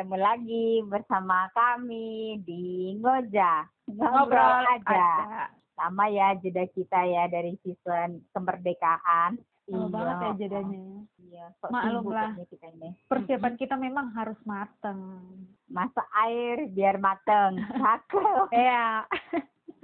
ketemu 0.00 0.16
lagi 0.16 0.80
bersama 0.88 1.52
kami 1.52 2.40
di 2.40 2.96
Ngoja. 3.04 3.68
Ngobrol 3.84 4.64
aja. 4.64 5.44
Sama 5.76 6.08
ya 6.08 6.32
jeda 6.40 6.64
kita 6.72 7.04
ya 7.04 7.28
dari 7.28 7.52
season 7.60 8.24
kemerdekaan. 8.32 9.36
Lama 9.68 9.92
banget 9.92 10.16
ya 10.16 10.30
jedanya. 10.40 11.04
Iya, 11.20 11.52
sok 11.60 11.68
Maklum 11.68 12.00
sibuk 12.00 12.16
lah. 12.16 12.32
kayaknya 12.32 12.46
kita 12.48 12.66
ini. 12.72 12.90
Persiapan 13.12 13.54
kita 13.60 13.76
memang 13.76 14.08
harus 14.16 14.40
mateng. 14.48 15.20
Masak 15.68 16.08
air 16.16 16.64
biar 16.72 16.96
mateng. 16.96 17.60
Cakep. 17.84 18.56
Iya. 18.56 19.04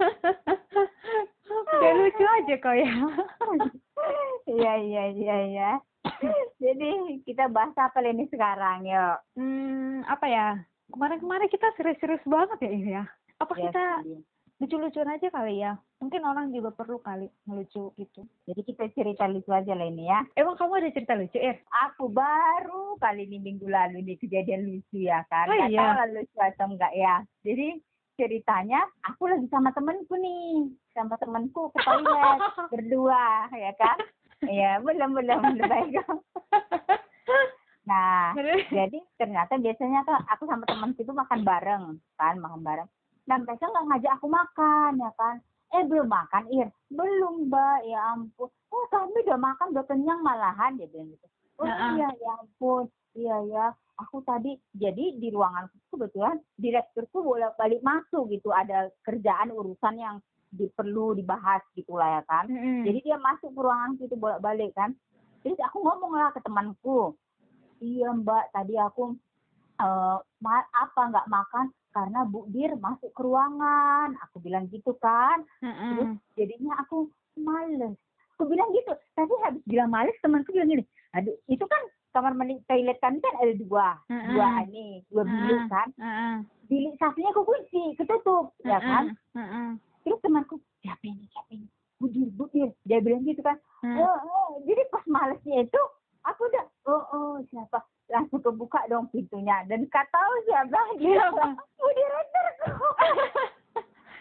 Udah 1.77 1.91
lucu 1.93 2.25
aja 2.25 2.55
kok 2.57 2.73
ya. 2.73 2.89
Iya, 4.47 4.73
iya, 4.79 5.03
iya, 5.11 5.37
iya. 5.45 5.71
Jadi 6.57 6.89
kita 7.23 7.51
bahas 7.51 7.75
apa 7.75 7.99
ini 8.01 8.25
sekarang, 8.31 8.87
yuk. 8.87 9.17
Hmm, 9.35 10.07
apa 10.07 10.25
ya? 10.25 10.47
Kemarin-kemarin 10.87 11.51
kita 11.51 11.67
serius-serius 11.75 12.23
banget 12.23 12.57
ya 12.63 12.71
ini 12.71 12.89
ya. 12.95 13.03
Apa 13.37 13.53
Ya, 13.53 13.61
kita 13.69 13.83
sedih. 14.01 14.21
lucu-lucuan 14.57 15.13
aja 15.13 15.27
kali 15.29 15.59
ya? 15.59 15.75
Mungkin 15.99 16.21
orang 16.23 16.49
juga 16.49 16.71
perlu 16.71 17.01
kali 17.01 17.27
ngelucu 17.43 17.91
gitu. 17.97 18.21
Jadi 18.47 18.61
kita 18.63 18.87
cerita 18.95 19.27
lucu 19.27 19.51
aja 19.51 19.75
lah 19.75 19.83
ini 19.83 20.07
ya. 20.07 20.23
Emang 20.33 20.55
kamu 20.55 20.79
ada 20.79 20.89
cerita 20.95 21.13
lucu, 21.13 21.37
Ir? 21.37 21.59
Aku 21.89 22.07
baru 22.07 22.95
kali 22.97 23.27
ini 23.27 23.37
minggu 23.43 23.67
lalu 23.67 24.01
nih 24.01 24.17
kejadian 24.17 24.63
lucu 24.69 25.03
ya 25.03 25.27
kan. 25.27 25.49
Oh, 25.49 25.53
Nggak 25.53 25.69
iya. 25.69 25.81
tahu 25.91 26.07
lucu 26.15 26.37
atau 26.39 26.65
enggak 26.71 26.93
ya. 26.95 27.15
Jadi 27.43 27.67
ceritanya 28.17 28.81
aku 29.05 29.29
lagi 29.29 29.47
sama 29.47 29.69
temenku 29.71 30.17
nih. 30.17 30.73
Sama 30.91 31.15
temenku 31.21 31.69
ke 31.71 31.79
toilet 31.85 32.39
berdua 32.73 33.47
ya 33.53 33.71
kan. 33.77 33.97
Iya 34.43 34.81
belum 34.81 35.13
belum 35.15 35.39
belum 35.55 35.69
baik. 35.69 35.95
Nah 37.87 38.35
jadi 38.67 38.99
ternyata 39.15 39.55
biasanya 39.55 40.03
kan 40.03 40.19
aku 40.27 40.43
sama 40.43 40.67
temenku 40.67 41.07
itu 41.07 41.13
makan 41.15 41.47
bareng 41.47 41.95
kan 42.19 42.35
makan 42.35 42.59
bareng. 42.59 42.89
Dan 43.23 43.47
mereka 43.47 43.63
nggak 43.71 43.87
ngajak 43.87 44.11
aku 44.19 44.27
makan 44.27 44.91
ya 44.99 45.11
kan. 45.15 45.35
Eh 45.71 45.87
belum 45.87 46.11
makan 46.11 46.51
Ir? 46.51 46.67
Belum 46.91 47.47
mbak 47.47 47.87
ya 47.87 48.11
ampun. 48.11 48.51
Oh 48.75 48.85
kami 48.91 49.23
udah 49.23 49.39
makan 49.39 49.71
udah 49.71 49.85
kenyang 49.87 50.19
malahan 50.19 50.75
dia 50.75 50.91
bilang 50.91 51.15
gitu. 51.15 51.27
Oh 51.63 51.67
iya 51.67 52.11
ya 52.11 52.31
ampun. 52.43 52.91
Iya 53.15 53.37
ya. 53.55 53.65
Aku 53.97 54.21
tadi 54.21 54.53
jadi 54.77 55.17
di 55.17 55.33
ruangan 55.33 55.65
kebetulan 55.89 56.37
direkturku 56.53 57.17
bolak 57.25 57.57
balik 57.57 57.81
masuk 57.81 58.29
gitu. 58.29 58.53
Ada 58.53 58.93
kerjaan 59.01 59.49
urusan 59.49 59.97
yang 59.97 60.15
di, 60.53 60.69
perlu 60.69 61.17
dibahas 61.17 61.65
gitu 61.73 61.97
lah 61.97 62.21
ya 62.21 62.23
kan. 62.29 62.45
Mm-mm. 62.45 62.85
Jadi 62.85 62.99
dia 63.01 63.17
masuk 63.17 63.49
ke 63.51 63.59
ruangan 63.59 63.97
situ 63.97 64.13
bolak 64.13 64.39
balik 64.39 64.69
kan. 64.77 64.93
Terus 65.41 65.57
aku 65.65 65.81
ngomong 65.81 66.13
lah 66.13 66.29
ke 66.29 66.39
temanku. 66.45 67.17
Iya 67.81 68.13
mbak 68.13 68.53
tadi 68.53 68.77
aku 68.77 69.17
eh 69.77 70.17
ma- 70.41 70.69
apa 70.73 71.01
nggak 71.13 71.29
makan 71.29 71.65
karena 71.93 72.21
Bu 72.25 72.45
Dir 72.53 72.77
masuk 72.77 73.09
ke 73.17 73.21
ruangan. 73.25 74.13
Aku 74.29 74.37
bilang 74.37 74.69
gitu 74.69 74.93
kan. 75.01 75.41
Terus 75.65 76.09
Mm-mm. 76.13 76.37
jadinya 76.37 76.77
aku 76.85 77.09
males. 77.37 77.97
Aku 78.37 78.45
bilang 78.45 78.69
gitu. 78.77 78.93
Tapi 79.17 79.33
habis 79.41 79.65
bilang 79.65 79.89
males 79.89 80.13
temanku 80.21 80.53
bilang 80.53 80.69
gini. 80.69 80.85
Aduh 81.17 81.33
itu 81.49 81.65
kan 81.65 81.81
kamar 82.17 82.33
mandi 82.33 82.57
toilet 82.65 82.97
kami 82.97 83.17
kan 83.19 83.33
ada 83.37 83.53
dua. 83.55 83.87
Mm-mm. 84.07 84.33
Dua 84.33 84.47
ini. 84.65 84.87
Dua 85.07 85.21
bilik 85.21 85.53
Mm-mm. 85.59 85.69
kan. 85.69 85.87
Mm-mm. 85.95 86.35
Bilik 86.65 86.97
satunya 86.97 87.29
aku 87.29 87.43
kunci. 87.43 87.83
Ketutup. 87.93 88.57
Ya 88.61 88.77
kan. 88.77 89.13
Mm-mm. 89.31 89.77
Terus 90.01 90.17
temanku. 90.19 90.57
Siapa 90.79 91.03
ini? 91.03 91.29
Siapa 91.29 91.51
ini? 91.51 91.67
Bu 91.97 92.05
Dir, 92.07 92.29
Bu 92.29 92.45
Dir. 92.47 92.73
Dia 92.83 92.97
bilang 92.99 93.21
gitu 93.21 93.39
kan. 93.39 93.57
Mm. 93.79 93.97
Oh, 93.97 94.17
oh, 94.19 94.49
jadi 94.63 94.81
pas 94.87 95.05
malesnya 95.05 95.61
itu 95.61 95.81
aku 96.21 96.41
udah 96.43 96.65
oh 96.85 97.03
oh 97.09 97.33
siapa 97.45 97.77
langsung 98.07 98.39
kebuka 98.39 98.83
dong 98.87 99.05
pintunya 99.07 99.63
dan 99.65 99.85
kata 99.85 100.09
tahu 100.09 100.33
siapa 100.43 100.79
dia 100.97 101.13
Siapa? 101.23 101.45
Bu 101.53 101.87
direkturku 101.89 102.87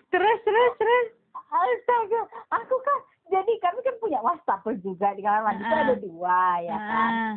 Terus, 0.06 0.38
terus, 0.41 0.72
terus. 0.76 1.06
astaga 1.47 2.21
aku 2.53 2.75
kan 2.76 2.98
jadi 3.28 3.53
kami 3.60 3.78
kan 3.81 3.97
punya 3.97 4.19
wastafel 4.19 4.75
juga 4.78 5.15
di 5.15 5.22
kamar 5.22 5.47
mandi 5.47 5.62
itu 5.62 5.72
Ah. 5.72 5.82
ada 5.82 5.97
dua 5.97 6.41
ya 6.60 6.76
kan 6.76 7.10
Ah. 7.10 7.34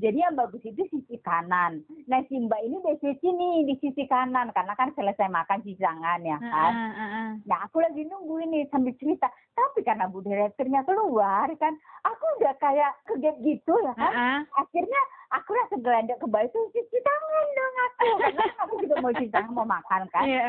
Jadi 0.00 0.18
yang 0.26 0.34
bagus 0.34 0.64
itu 0.64 0.82
sisi 0.88 1.20
kanan 1.20 1.84
nah 2.08 2.24
si 2.26 2.40
mbak 2.40 2.60
ini 2.64 2.80
di 2.80 2.94
sisi 3.04 3.28
nih 3.28 3.68
di 3.68 3.74
sisi 3.84 4.08
kanan 4.08 4.48
karena 4.56 4.72
kan 4.74 4.90
selesai 4.96 5.28
makan 5.28 5.60
cuci 5.60 5.76
tangan 5.76 6.20
ya 6.24 6.40
kan 6.40 6.72
Ah, 6.80 6.92
ah, 6.96 7.02
ah. 7.02 7.30
Nah, 7.44 7.58
aku 7.66 7.82
lagi 7.82 8.06
nunggu 8.06 8.40
ini 8.46 8.64
sambil 8.70 8.94
cerita. 8.96 9.28
Tapi 9.52 9.82
karena 9.82 10.08
Bu 10.08 10.22
Direkturnya 10.24 10.86
keluar 10.86 11.50
kan, 11.58 11.74
aku 12.06 12.24
udah 12.40 12.54
kayak 12.62 12.94
kegep 13.04 13.36
gitu 13.42 13.74
ya 13.84 13.92
kan. 13.98 14.12
Ah, 14.12 14.20
ah. 14.38 14.38
Akhirnya 14.64 15.00
aku 15.34 15.50
langsung 15.54 15.80
gelandang 15.82 16.18
ke 16.18 16.26
bawah 16.26 16.46
itu 16.46 16.58
cuci 16.72 16.98
tangan 17.02 17.46
dong 17.52 17.76
aku. 17.76 18.06
Karena 18.22 18.42
kan 18.42 18.58
aku 18.64 18.74
juga 18.80 18.94
mau 19.02 19.12
cuci 19.12 19.30
tangan, 19.34 19.52
mau 19.52 19.66
makan 19.68 20.02
kan. 20.14 20.24
Iya. 20.24 20.42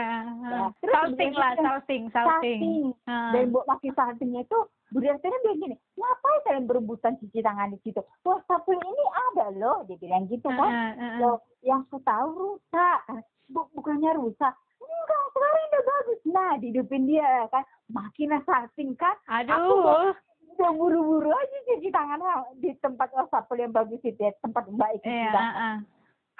Ya, 0.45 0.59
terus 0.79 0.93
Salting 0.93 1.33
lah, 1.35 1.51
salting, 1.57 2.03
salting. 2.13 2.61
Salting. 2.61 2.83
Ah. 3.09 3.31
Dan 3.33 3.43
buat 3.51 3.65
pakai 3.67 3.91
saltingnya 3.97 4.41
itu, 4.45 4.59
Bu 4.91 4.99
Direkturnya 4.99 5.39
bilang 5.39 5.59
gini, 5.63 5.75
ngapain 5.95 6.39
kalian 6.43 6.65
berebutan 6.67 7.15
cuci 7.15 7.39
tangan 7.39 7.71
di 7.71 7.79
situ? 7.79 8.03
Wah, 8.27 8.43
sapu 8.43 8.75
ini 8.75 9.05
ada 9.31 9.47
loh, 9.55 9.87
dia 9.87 9.95
bilang 9.95 10.27
gitu 10.27 10.51
kan. 10.51 10.67
ah, 10.67 10.91
ah. 10.99 11.15
Loh, 11.23 11.37
yang 11.63 11.87
aku 11.87 12.03
tahu 12.03 12.27
rusak. 12.35 12.99
Bu, 13.47 13.71
bukannya 13.71 14.11
rusak. 14.19 14.51
Enggak, 14.83 15.23
sekarang 15.31 15.63
udah 15.71 15.83
bagus. 15.87 16.19
Nah, 16.27 16.51
dihidupin 16.59 17.03
dia 17.07 17.47
kan. 17.47 17.63
Makinlah 17.87 18.43
salting 18.43 18.91
kan. 18.99 19.15
Aduh. 19.31 20.11
Udah 20.51 20.71
buru-buru 20.75 21.31
aja 21.31 21.57
cuci 21.71 21.89
tangan 21.89 22.19
di 22.59 22.75
tempat 22.83 23.15
wastafel 23.15 23.63
yang 23.63 23.71
bagus 23.71 24.03
itu 24.03 24.19
ya. 24.19 24.35
Tempat 24.43 24.67
mbak 24.75 24.99
itu. 24.99 25.07
Iya, 25.07 25.31
ah, 25.31 25.51
ah. 25.55 25.75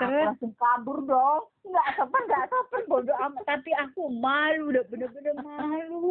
Aku 0.01 0.17
langsung 0.17 0.51
kabur 0.57 0.97
dong. 1.07 1.44
Enggak 1.63 1.88
sopan, 1.95 2.22
enggak 2.28 2.45
sopan. 2.51 2.81
Bodoh 2.90 3.17
amat. 3.29 3.44
Tapi 3.47 3.72
aku 3.79 4.11
malu. 4.11 4.75
Udah 4.75 4.84
bener-bener 4.91 5.35
malu. 5.40 6.10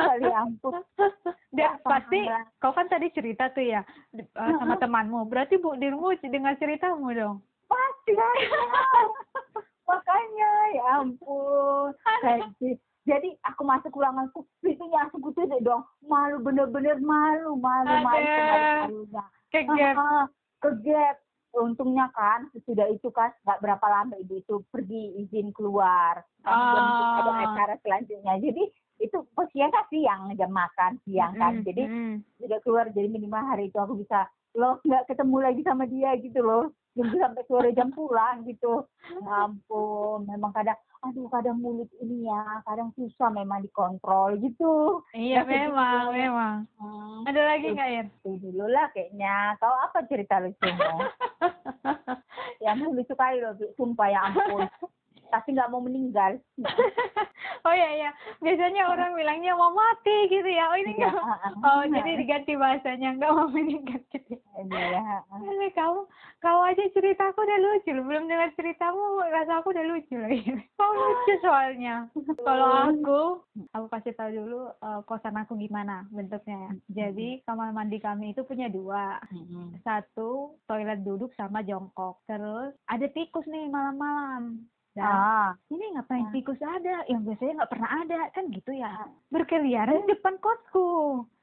Kali 0.00 0.30
ampun. 0.32 0.72
Dan 0.96 1.12
Nggak 1.50 1.72
paham 1.82 1.90
pasti 1.90 2.20
kau 2.56 2.72
kan 2.72 2.86
tadi 2.86 3.06
cerita 3.10 3.50
tuh 3.50 3.64
ya 3.66 3.82
eh, 4.16 4.54
sama 4.56 4.78
temanmu. 4.78 5.26
Berarti 5.26 5.58
Bu 5.58 5.76
Dirmu 5.76 6.14
dengar 6.22 6.56
ceritamu 6.56 7.10
dong. 7.12 7.36
Pasti 7.66 8.12
kan. 8.16 8.34
Makanya 9.90 10.50
ya 10.74 10.84
ampun. 11.02 11.90
Jadi, 12.22 12.78
jadi 13.10 13.28
aku 13.42 13.62
masuk 13.66 13.90
ruanganku, 13.90 14.46
pintunya 14.62 15.02
aku 15.10 15.18
tutup 15.34 15.58
dong. 15.60 15.82
Malu 16.06 16.38
bener-bener 16.40 17.02
malu, 17.02 17.58
malu, 17.58 17.90
malu 18.00 18.22
Aduh. 18.22 18.46
malu-malunya. 18.46 19.24
Kegep. 19.50 19.94
Ah, 19.98 19.98
ah, 19.98 20.24
Kegep. 20.62 21.16
Untungnya 21.50 22.06
kan 22.14 22.46
sesudah 22.54 22.86
itu 22.94 23.10
kan 23.10 23.34
nggak 23.42 23.58
berapa 23.58 23.82
lama 23.82 24.14
ibu 24.22 24.38
itu 24.38 24.62
pergi 24.70 25.18
izin 25.26 25.50
keluar. 25.50 26.22
Kan 26.46 26.54
Oh. 26.54 27.18
ada 27.26 27.32
acara 27.42 27.74
selanjutnya. 27.82 28.38
Jadi 28.38 28.70
itu 29.00 29.16
oh, 29.16 29.46
siang 29.50 29.72
kan 29.72 29.84
siang 29.88 30.20
jam 30.36 30.52
makan 30.52 31.00
siang 31.02 31.32
kan. 31.34 31.60
Mm, 31.60 31.64
Jadi 31.64 31.82
mm. 31.88 32.14
sudah 32.38 32.58
keluar 32.60 32.84
jadi 32.92 33.08
minimal 33.08 33.42
hari 33.42 33.68
itu 33.68 33.80
aku 33.80 33.96
bisa 33.96 34.28
loh 34.52 34.82
nggak 34.82 35.06
ketemu 35.06 35.36
lagi 35.40 35.62
sama 35.62 35.86
dia 35.86 36.10
gitu 36.18 36.42
loh 36.42 36.74
nunggu 36.98 37.22
sampai 37.22 37.46
sore 37.46 37.70
jam 37.70 37.88
pulang 37.96 38.42
gitu 38.44 38.82
Ya 39.22 39.46
ampun 39.46 40.26
memang 40.26 40.50
kadang 40.50 40.74
aduh 41.00 41.30
kadang 41.30 41.56
mulut 41.62 41.88
ini 42.02 42.26
ya 42.28 42.60
kadang 42.66 42.90
susah 42.92 43.30
memang 43.30 43.62
dikontrol 43.62 44.36
gitu 44.42 45.00
Iya 45.14 45.40
Nggak 45.40 45.48
memang, 45.48 46.02
sesuai. 46.04 46.18
memang. 46.18 46.56
hmm, 46.76 47.20
Ada 47.30 47.42
lagi 47.46 47.66
nggak 47.72 47.90
Ir? 47.94 48.06
itu 48.10 48.30
dulu 48.42 48.64
lah 48.68 48.86
kayaknya 48.92 49.34
kau 49.56 49.70
apa 49.70 49.98
cerita 50.10 50.42
lucumu 50.42 50.92
ya 52.64 52.74
lucu 52.76 53.14
kali 53.14 53.38
loh 53.40 53.54
sumpah 53.78 54.08
ya 54.10 54.20
ampun 54.26 54.66
tapi 55.32 55.54
nggak 55.54 55.70
mau 55.70 55.80
meninggal 55.80 56.42
oh 57.64 57.74
iya 57.74 57.90
iya, 57.92 58.10
biasanya 58.38 58.88
orang 58.88 59.12
bilangnya 59.12 59.52
mau 59.54 59.70
mati 59.70 60.28
gitu 60.28 60.46
ya. 60.46 60.70
Oh 60.70 60.76
ini 60.76 60.92
Iya, 60.94 61.08
nggak. 61.08 61.22
ah, 61.22 61.38
ah. 61.38 61.52
Oh 61.60 61.82
jadi 61.86 62.10
diganti 62.16 62.52
bahasanya 62.54 63.08
nggak 63.16 63.32
mau 63.32 63.48
meninggal 63.48 64.00
gitu. 64.10 64.36
Iya. 64.60 65.24
Ini 65.40 65.68
kamu, 65.72 66.00
kau 66.38 66.60
aja 66.60 66.84
ceritaku 66.92 67.38
udah 67.40 67.58
lucu 67.58 67.90
loh. 67.92 68.04
Belum 68.04 68.28
dengar 68.28 68.52
ceritamu, 68.54 69.24
rasa 69.28 69.60
aku 69.60 69.72
udah 69.72 69.84
lucu 69.88 70.16
lagi. 70.16 70.44
Kau 70.76 70.92
lucu 70.92 71.32
soalnya. 71.40 72.08
Kalau 72.40 72.68
aku, 72.88 73.20
aku 73.72 73.86
kasih 73.88 74.12
tahu 74.16 74.30
dulu 74.32 74.60
eh, 74.70 75.00
kosan 75.04 75.36
aku 75.36 75.56
gimana 75.56 76.04
bentuknya 76.10 76.56
ya. 76.56 76.72
Jadi 77.04 77.40
kamar 77.44 77.72
mandi 77.72 78.00
kami 78.00 78.32
itu 78.32 78.44
punya 78.44 78.68
dua. 78.68 79.16
Satu 79.80 80.56
toilet 80.64 81.00
duduk 81.00 81.32
sama 81.36 81.60
jongkok. 81.60 82.20
Terus 82.24 82.76
ada 82.84 83.06
tikus 83.08 83.46
nih 83.46 83.68
malam-malam. 83.68 84.60
Dan 85.00 85.08
ah 85.10 85.50
ini 85.68 85.84
ngapain 85.92 86.28
Ah. 86.28 86.30
tikus 86.30 86.60
ada? 86.60 86.96
Yang 87.06 87.20
biasanya 87.24 87.52
nggak 87.56 87.72
pernah 87.72 87.90
ada 87.98 88.20
kan 88.30 88.44
gitu 88.48 88.70
ya. 88.70 88.92
Berkeliaran 89.28 90.04
di 90.04 90.12
depan 90.12 90.36
kosku. 90.36 90.88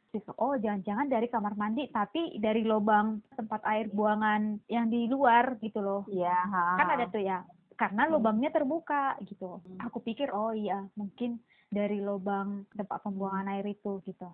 Terus, 0.07 0.23
Oh 0.35 0.55
jangan-jangan 0.55 1.07
dari 1.07 1.27
kamar 1.27 1.53
mandi 1.53 1.89
tapi 1.89 2.37
dari 2.37 2.61
lubang 2.61 3.19
tempat 3.33 3.59
air 3.65 3.89
buangan 3.89 4.61
yang 4.67 4.87
di 4.87 5.05
luar 5.05 5.57
gitu 5.57 5.81
loh. 5.81 6.01
iya 6.07 6.37
ah. 6.45 6.77
Kan 6.77 6.87
ada 6.93 7.05
tuh 7.07 7.19
ya. 7.19 7.41
Karena 7.73 8.05
Hmm. 8.05 8.13
lubangnya 8.13 8.49
terbuka 8.49 9.17
gitu. 9.21 9.59
Hmm. 9.59 9.81
Aku 9.83 9.99
pikir 9.99 10.29
oh 10.29 10.53
iya 10.53 10.85
mungkin 10.93 11.37
dari 11.67 11.99
lubang 11.99 12.63
tempat 12.71 13.01
pembuangan 13.01 13.51
air 13.51 13.67
itu 13.67 13.99
gitu. 14.01 14.29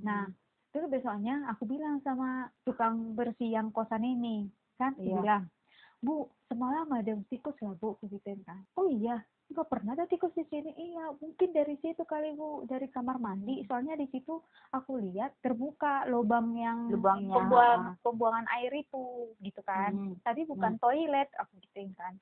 Nah, 0.00 0.26
terus 0.68 0.86
besoknya 0.86 1.46
aku 1.48 1.66
bilang 1.66 2.00
sama 2.00 2.50
tukang 2.62 3.12
bersih 3.12 3.50
yang 3.50 3.68
kosan 3.68 4.02
ini, 4.02 4.46
kan, 4.74 4.94
Iya. 4.96 5.18
bilang, 5.18 5.42
bu 5.98 6.30
semalam 6.46 6.86
ada 6.92 7.12
tikus 7.26 7.56
lah 7.60 7.74
bu? 7.74 7.98
Begituin 7.98 8.40
kan? 8.42 8.62
Oh 8.74 8.86
iya. 8.86 9.18
Nggak 9.48 9.68
pernah 9.72 9.96
ada 9.96 10.04
tikus 10.04 10.32
di 10.36 10.44
sini. 10.46 10.70
Iya 10.76 11.16
mungkin 11.16 11.50
dari 11.50 11.74
situ 11.80 12.04
kali 12.04 12.36
bu. 12.36 12.64
Dari 12.64 12.86
kamar 12.88 13.16
mandi. 13.18 13.64
Soalnya 13.64 13.96
di 13.96 14.06
situ 14.08 14.38
aku 14.70 15.00
lihat 15.00 15.34
terbuka 15.40 16.04
lubang 16.06 16.54
yang 16.54 16.92
Lubangnya, 16.92 17.34
pembuang, 17.34 17.80
ah. 17.80 17.94
pembuangan 18.04 18.46
air 18.60 18.72
itu 18.76 19.04
gitu 19.40 19.60
kan. 19.62 19.92
Hmm. 19.92 20.14
tadi 20.22 20.44
bukan 20.44 20.76
toilet. 20.78 21.28
Aku 21.36 21.52
gituin 21.58 21.92
kan? 21.94 22.14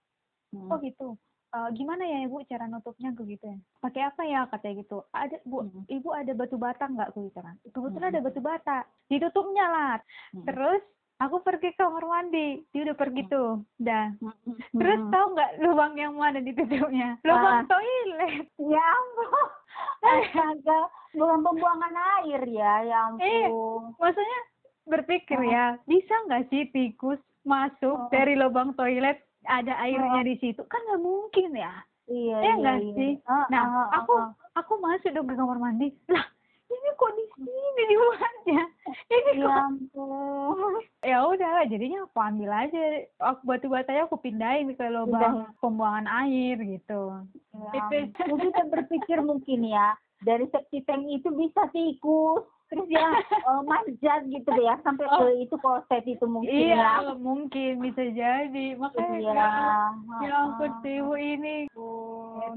Hmm. 0.54 0.70
oh 0.70 0.78
gitu. 0.80 1.18
Eh, 1.46 1.70
gimana 1.72 2.02
ya 2.02 2.26
ibu 2.26 2.42
cara 2.44 2.66
nutupnya 2.66 3.14
aku 3.14 3.22
gitu 3.26 3.46
ya? 3.46 3.58
Pakai 3.78 4.02
apa 4.02 4.22
ya 4.26 4.46
katanya 4.50 4.74
gitu. 4.82 4.98
Ada 5.10 5.36
bu 5.46 5.62
Hmm. 5.62 5.82
ibu 5.86 6.10
ada 6.10 6.32
batu 6.32 6.56
bata 6.56 6.84
nggak 6.86 7.10
aku 7.10 7.30
gitu 7.30 7.38
kan 7.38 7.54
kebetulan 7.66 8.08
Hmm. 8.08 8.14
ada 8.14 8.20
batu 8.22 8.40
bata. 8.40 8.78
Ditutupnya 9.06 9.66
lah 9.66 9.94
Hmm. 10.30 10.42
terus 10.46 10.82
aku 11.18 11.36
pergi 11.40 11.70
ke 11.70 11.78
kamar 11.78 12.02
mandi 12.02 12.46
dia 12.68 12.82
udah 12.82 12.94
pergi 12.94 13.22
tuh 13.26 13.50
dah 13.76 14.12
terus 14.70 15.00
tahu 15.06 15.26
nggak 15.32 15.50
lubang 15.60 15.94
yang 15.94 16.12
mana 16.12 16.38
ditutupnya 16.38 17.16
lubang 17.22 17.56
Ah. 17.56 17.64
toilet 17.64 18.44
Ya 18.58 18.82
ampun. 18.82 19.48
Astaga, 20.06 20.80
bukan 21.12 21.40
pembuangan 21.42 21.94
air 22.20 22.42
ya, 22.46 22.72
ya 22.82 22.98
Eh. 23.18 23.48
ampun. 23.48 23.96
maksudnya 23.96 24.40
berpikir 24.84 25.38
Ah. 25.38 25.46
ya 25.46 25.64
bisa 25.84 26.14
nggak 26.26 26.46
sih 26.46 26.68
tikus 26.68 27.18
masuk 27.42 27.96
Oh. 27.98 28.08
dari 28.08 28.34
lubang 28.34 28.72
toilet 28.72 29.18
ada 29.42 29.72
airnya 29.78 30.22
di 30.22 30.36
situ 30.36 30.60
kan 30.64 30.80
nggak 30.82 31.00
mungkin 31.00 31.52
ya 31.54 31.72
Iya, 32.06 32.38
Iya 32.38 32.54
iya, 32.54 32.72
iya. 32.78 32.94
sih? 32.94 33.12
Ah, 33.26 33.50
Nah, 33.50 33.62
ah, 33.62 33.74
ah, 33.74 33.86
aku 33.98 34.14
ah. 34.14 34.30
aku 34.54 34.78
masuk 34.78 35.10
dong 35.10 35.26
ke 35.26 35.34
kamar 35.34 35.58
mandi. 35.58 35.90
Lah, 36.06 36.22
ini 36.66 36.88
kok 36.94 37.12
di 37.14 37.24
sini 37.34 37.82
dibuatnya? 37.86 38.62
Ini 39.06 39.30
Ya 39.38 39.54
ampun. 39.62 40.82
ya 41.02 41.18
udah 41.22 41.66
jadinya 41.66 42.04
aku 42.04 42.18
ambil 42.18 42.50
aja. 42.50 42.82
Aku 43.22 43.40
batu 43.44 43.66
batanya 43.68 44.06
aku 44.06 44.18
pindahin 44.18 44.74
ke 44.74 44.86
lubang 44.88 45.46
pembuangan 45.58 46.06
air 46.26 46.58
gitu. 46.58 47.14
Ya 47.74 47.82
Itu-. 47.86 48.26
Mungkin 48.26 48.50
dia 48.50 48.66
berpikir 48.66 49.18
mungkin 49.22 49.60
ya, 49.66 49.94
dari 50.22 50.50
septic 50.50 50.82
tank 50.84 51.06
itu 51.06 51.30
bisa 51.30 51.70
tikus. 51.70 52.42
Terus 52.66 52.86
dia 52.86 53.06
eh, 53.22 53.60
manjat 53.62 54.20
gitu 54.26 54.48
deh 54.48 54.64
ya, 54.64 54.74
sampai 54.80 55.06
Oh. 55.06 55.22
ke 55.22 55.38
itu 55.40 55.54
kloset 55.56 56.02
itu 56.04 56.24
mungkin 56.24 56.50
Iya, 56.50 56.74
ya. 57.00 57.14
mungkin 57.14 57.78
bisa 57.80 58.02
jadi. 58.04 58.66
Makanya 58.74 59.16
Iya. 59.16 59.48
ya 60.20 60.34
ampun 60.40 60.68
ah, 60.68 60.78
si 60.80 60.90
ibu 60.96 61.14
ini. 61.14 61.56
Gitu 61.66 61.86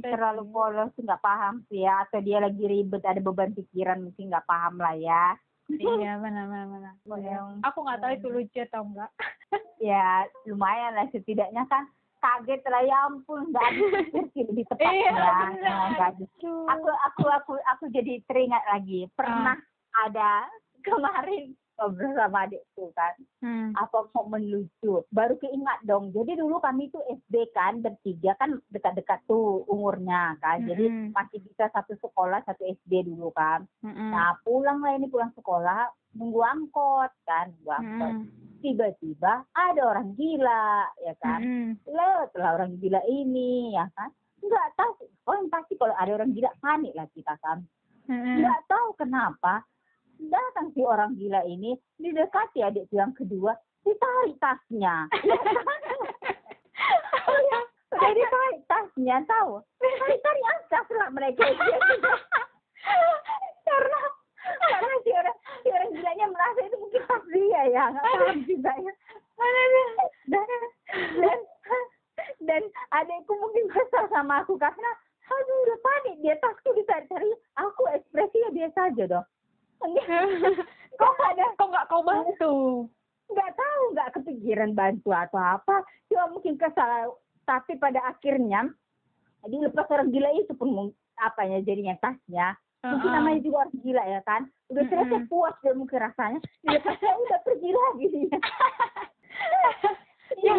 terlalu 0.01 0.43
polos 0.47 0.91
nggak 0.93 1.19
paham 1.19 1.61
sih 1.65 1.81
ya 1.81 2.03
atau 2.03 2.19
dia 2.19 2.37
lagi 2.37 2.61
ribet 2.61 3.01
ada 3.01 3.17
beban 3.17 3.51
pikiran 3.51 4.01
mungkin 4.01 4.27
nggak 4.27 4.45
paham 4.45 4.77
lah 4.77 4.93
ya 4.93 5.35
Iya, 5.69 6.17
benar 6.23 6.45
benar 6.45 6.65
benar. 6.67 6.93
Yang- 7.15 7.61
Aku 7.63 7.77
nggak 7.79 7.99
tahu 7.99 8.11
itu 8.13 8.27
lucu 8.27 8.59
atau 8.61 8.81
enggak. 8.83 9.11
ya 9.79 10.25
lumayan 10.43 10.93
lah 10.93 11.05
setidaknya 11.07 11.63
kan 11.65 11.85
kaget 12.17 12.59
lah 12.65 12.81
ya 12.81 12.97
ampun 13.05 13.47
nggak 13.47 13.67
pikir 13.71 14.23
sih 14.29 14.43
lebih 14.43 14.65
Iya. 14.75 15.11
Nah, 15.55 16.11
aku 16.67 16.89
aku 16.89 17.23
aku 17.25 17.53
aku 17.57 17.83
jadi 17.89 18.19
teringat 18.25 18.63
lagi 18.67 19.07
pernah 19.13 19.55
Ah. 19.55 19.68
Ada 19.97 20.45
kemarin 20.85 21.53
ngobrol 21.79 22.11
sama 22.11 22.43
adikku 22.43 22.91
kan 22.91 23.15
Hmm. 23.39 23.71
apa 23.71 24.11
momen 24.11 24.51
lucu 24.51 24.99
baru 25.15 25.39
keingat 25.39 25.79
dong 25.87 26.11
jadi 26.11 26.35
dulu 26.35 26.59
kami 26.59 26.91
tuh 26.91 26.99
SD 27.07 27.55
kan 27.55 27.79
bertiga 27.79 28.35
kan 28.35 28.59
dekat-dekat 28.67 29.23
tuh 29.23 29.63
umurnya 29.63 30.35
kan 30.43 30.59
jadi 30.67 30.91
Mm-mm. 30.91 31.15
masih 31.15 31.39
bisa 31.39 31.71
satu 31.71 31.95
sekolah 32.03 32.43
satu 32.43 32.67
SD 32.67 33.07
dulu 33.07 33.31
kan 33.31 33.63
Mm-mm. 33.79 34.11
nah 34.11 34.35
pulang 34.43 34.83
lah 34.83 34.99
ini 34.99 35.07
pulang 35.07 35.31
sekolah 35.39 35.87
nunggu 36.19 36.43
angkot 36.43 37.11
kan 37.23 37.47
nunggu 37.55 37.71
angkot 37.71 38.11
Mm-mm. 38.11 38.59
tiba-tiba 38.59 39.47
ada 39.55 39.81
orang 39.87 40.11
gila 40.19 40.83
ya 40.99 41.15
kan 41.23 41.39
Mm-mm. 41.39 41.79
lo 41.87 42.27
setelah 42.27 42.59
orang 42.59 42.75
gila 42.75 42.99
ini 43.07 43.71
ya 43.71 43.87
kan 43.95 44.11
nggak 44.43 44.67
tahu 44.75 45.07
oh 45.31 45.35
yang 45.39 45.47
pasti 45.47 45.79
kalau 45.79 45.95
ada 45.95 46.11
orang 46.11 46.35
gila 46.35 46.51
panik 46.59 46.91
lah 46.91 47.07
kita 47.15 47.39
kan 47.39 47.63
Mm-mm. 48.11 48.43
nggak 48.43 48.67
tahu 48.67 48.99
kenapa 48.99 49.63
datang 50.19 50.75
si 50.75 50.83
orang 50.83 51.15
gila 51.15 51.39
ini 51.47 51.79
didekati 51.95 52.59
adik 52.59 52.91
yang 52.91 53.15
kedua 53.15 53.55
ditarik 53.87 54.35
tasnya. 54.43 55.07
Iya, 57.29 57.59
udah 57.93 58.11
ditarik 58.15 58.59
tasnya 58.65 59.17
tahu? 59.29 59.61
Tarik 59.79 60.19
tarik 60.23 60.45
angkas 60.49 60.87
lah 60.97 61.09
mereka 61.13 61.45
karena 63.69 63.99
karena 64.49 64.95
si 65.05 65.09
orang 65.13 65.37
si 65.61 65.67
orang 65.69 65.89
gilanya 65.93 66.25
merasa 66.31 66.59
itu 66.65 66.77
mungkin 66.79 67.03
tas 67.05 67.23
dia 67.29 67.61
ya 67.69 67.83
nggak 67.93 68.01
paham 68.01 68.37
juga 68.49 68.71
ya. 68.81 68.93
Dan 70.31 70.47
dan 71.21 71.39
dan 72.47 72.63
adikku 72.97 73.33
mungkin 73.37 73.65
kesal 73.69 74.09
sama 74.09 74.41
aku 74.41 74.57
karena 74.57 74.89
aduh 75.29 75.57
udah 75.69 75.77
panik 75.85 76.15
dia 76.25 76.35
tasku 76.41 76.69
ditarik-tarik 76.73 77.37
aku 77.61 77.83
ekspresinya 77.93 78.49
biasa 78.49 78.79
aja 78.89 79.03
dong 79.05 79.25
kok 80.99 81.13
ada? 81.23 81.45
Kok 81.55 81.67
nggak 81.71 81.87
kau 81.87 82.03
bantu? 82.03 82.55
nggak 83.29 83.51
tahu 83.53 83.81
nggak 83.93 84.11
kepikiran 84.17 84.71
bantu 84.73 85.13
atau 85.13 85.37
apa. 85.37 85.85
Cuma 86.09 86.33
mungkin 86.33 86.57
kesal. 86.57 87.17
Tapi 87.45 87.77
pada 87.81 88.01
akhirnya 88.05 88.69
dilepas 89.47 89.89
orang 89.89 90.11
gila 90.13 90.29
itu 90.37 90.53
pun 90.53 90.93
apanya 91.17 91.61
jadinya 91.65 91.97
tasnya. 92.01 92.57
Mungkin 92.79 93.11
namanya 93.11 93.39
juga 93.43 93.67
orang 93.67 93.75
gila 93.83 94.03
ya 94.07 94.21
kan? 94.23 94.41
Udah 94.71 94.83
Mm-mm. 94.87 95.03
selesai 95.03 95.27
puas 95.27 95.55
dia 95.59 95.73
mungkin 95.75 95.99
rasanya. 95.99 96.39
Dilepasnya 96.63 97.11
udah 97.11 97.39
pergi 97.43 97.71
lagi. 97.73 98.07
Ya. 100.39 100.55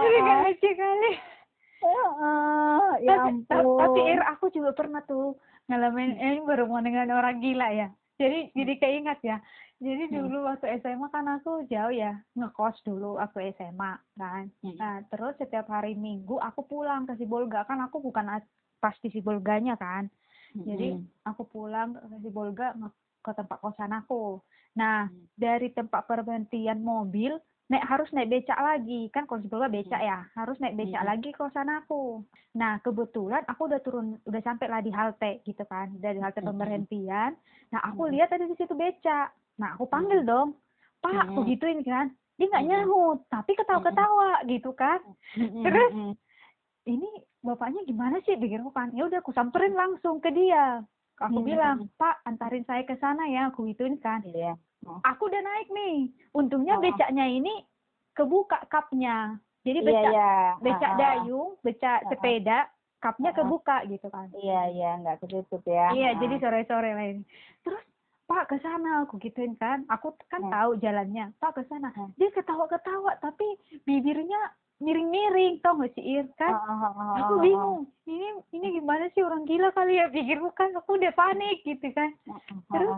Ini 0.00 0.18
gak 0.24 0.38
lucu 0.46 0.70
kali. 0.72 1.12
Ya 3.00 3.16
ampun 3.24 3.64
tapi 3.80 4.00
Ir, 4.04 4.20
aku 4.22 4.52
juga 4.52 4.70
pernah 4.76 5.00
tuh 5.04 5.36
ngalamin 5.66 6.16
ini 6.16 6.38
mau 6.44 6.80
dengan 6.82 7.08
orang 7.16 7.40
gila 7.40 7.68
ya. 7.72 7.88
Jadi 8.20 8.52
jadi 8.52 8.72
keingat 8.76 9.18
ya. 9.24 9.40
Jadi 9.80 10.12
Hmm. 10.12 10.28
dulu 10.28 10.44
waktu 10.44 10.76
SMA 10.84 11.08
kan 11.08 11.24
aku 11.40 11.64
jauh 11.72 11.88
ya 11.88 12.20
ngekos 12.36 12.84
dulu 12.84 13.16
waktu 13.16 13.56
SMA 13.56 13.96
kan. 14.12 14.52
Hmm. 14.60 14.76
Nah 14.76 14.94
terus 15.08 15.40
setiap 15.40 15.72
hari 15.72 15.96
Minggu 15.96 16.36
aku 16.36 16.68
pulang 16.68 17.08
ke 17.08 17.16
Sibolga 17.16 17.64
kan 17.64 17.80
aku 17.80 18.04
bukan 18.04 18.36
as- 18.36 18.52
pasti 18.76 19.08
Sibolganya 19.08 19.80
kan. 19.80 20.12
Jadi 20.52 21.00
Mm-mm. 21.00 21.24
aku 21.24 21.48
pulang 21.48 21.96
ke 21.96 22.16
Sibolga 22.20 22.76
ke 23.24 23.32
tempat 23.32 23.58
kosan 23.64 23.96
aku. 23.96 24.44
Nah 24.76 25.08
Hmm. 25.08 25.24
dari 25.32 25.72
tempat 25.72 26.04
perhentian 26.04 26.84
mobil 26.84 27.40
naik 27.70 27.86
harus 27.86 28.10
naik 28.10 28.28
becak 28.28 28.58
lagi 28.58 29.06
kan 29.14 29.30
kalau 29.30 29.38
Sibolga 29.40 29.70
becak 29.70 30.02
ya 30.02 30.26
harus 30.34 30.58
naik 30.58 30.74
becak 30.74 30.98
Hmm. 31.00 31.10
lagi 31.14 31.30
ke 31.30 31.38
kosan 31.38 31.70
aku. 31.70 32.26
Nah 32.58 32.82
kebetulan 32.82 33.46
aku 33.46 33.70
udah 33.70 33.80
turun 33.80 34.18
udah 34.26 34.42
sampai 34.42 34.66
lah 34.66 34.82
di 34.82 34.90
halte 34.90 35.38
gitu 35.46 35.62
kan 35.64 35.94
dari 36.02 36.18
halte 36.18 36.42
pemberhentian. 36.42 37.38
Nah 37.70 37.80
aku 37.86 38.10
Hmm. 38.10 38.12
lihat 38.12 38.34
ada 38.34 38.42
di 38.42 38.58
situ 38.58 38.74
becak. 38.74 39.30
Nah 39.56 39.78
aku 39.78 39.86
panggil 39.86 40.26
dong, 40.26 40.58
Pak, 40.98 41.30
aku 41.30 41.46
gituin 41.46 41.86
kan. 41.86 42.10
Dia 42.34 42.50
nggak 42.50 42.64
Hmm. 42.66 42.72
nyahut, 42.72 43.18
tapi 43.28 43.52
ketawa-ketawa 43.54 44.42
gitu 44.48 44.72
kan 44.72 44.98
Terus? 45.62 46.16
ini 46.88 47.06
bapaknya 47.44 47.84
gimana 47.84 48.18
sih 48.24 48.34
pikirku 48.34 48.72
kan 48.72 48.90
ya 48.96 49.04
udah 49.04 49.20
aku 49.20 49.30
samperin 49.30 49.76
langsung 49.76 50.18
ke 50.18 50.32
dia 50.32 50.80
aku 51.20 51.40
Hmm. 51.40 51.46
bilang 51.46 51.76
pak 51.94 52.24
antarin 52.24 52.64
saya 52.64 52.82
ke 52.82 52.96
sana 52.96 53.28
ya 53.28 53.52
aku 53.52 53.68
gituin 53.68 54.00
kan 54.00 54.24
Iya. 54.24 54.56
Aku 55.02 55.22
udah 55.26 55.40
naik 55.40 55.68
nih. 55.68 55.96
Untungnya 56.30 56.74
Oh. 56.74 56.82
becaknya 56.82 57.26
ini 57.26 57.64
kebuka 58.12 58.64
kapnya. 58.66 59.36
Jadi 59.60 59.78
Iya, 59.78 59.86
becak 59.86 60.12
iya. 60.12 60.32
becak 60.58 60.90
Ah, 60.90 60.94
ah. 60.94 60.98
dayung 60.98 61.50
becak 61.60 61.98
Ah, 62.00 62.08
sepeda 62.08 62.58
kapnya 62.98 63.30
kebuka 63.32 63.76
gitu 63.86 64.08
kan. 64.08 64.28
Iya, 64.32 64.60
iya, 64.68 64.90
nggak 64.98 65.20
ketutup 65.20 65.62
ya. 65.64 65.92
iya 65.92 66.16
jadi 66.16 66.36
sore 66.36 66.64
sore 66.64 66.90
lah 66.90 67.06
ini 67.06 67.22
terus 67.60 67.80
pak 68.24 68.46
ke 68.46 68.56
sana. 68.58 69.04
Aku 69.04 69.18
gituin 69.18 69.52
kan. 69.54 69.84
Aku 69.86 70.16
kan 70.26 70.40
Hmm. 70.40 70.52
tahu 70.52 70.70
jalannya. 70.78 71.34
Pak 71.36 71.52
ke 71.54 71.62
sana. 71.66 71.92
Hmm. 71.92 72.12
dia 72.14 72.30
ketawa 72.30 72.64
ketawa 72.66 73.18
tapi 73.18 73.44
bibirnya 73.82 74.38
miring 74.80 75.08
miring 75.08 75.54
tau 75.60 75.76
gak 75.76 75.92
sih 75.92 76.04
Ir? 76.14 76.24
Kan 76.34 76.52
Ah, 76.52 76.64
ah, 76.64 76.92
ah, 76.94 77.12
aku 77.20 77.42
bingung. 77.42 77.80
Ini 78.06 78.28
ini 78.50 78.80
gimana 78.80 79.10
sih 79.10 79.20
orang 79.20 79.44
gila 79.44 79.68
kali 79.70 79.98
ya? 79.98 80.08
Pikirku 80.08 80.52
kan 80.52 80.72
aku 80.72 80.96
udah 80.96 81.12
panik 81.12 81.60
gitu 81.62 81.84
kan. 81.92 82.16
Ah, 82.24 82.32
ah, 82.32 82.40
ah, 82.48 82.60
terus 82.70 82.96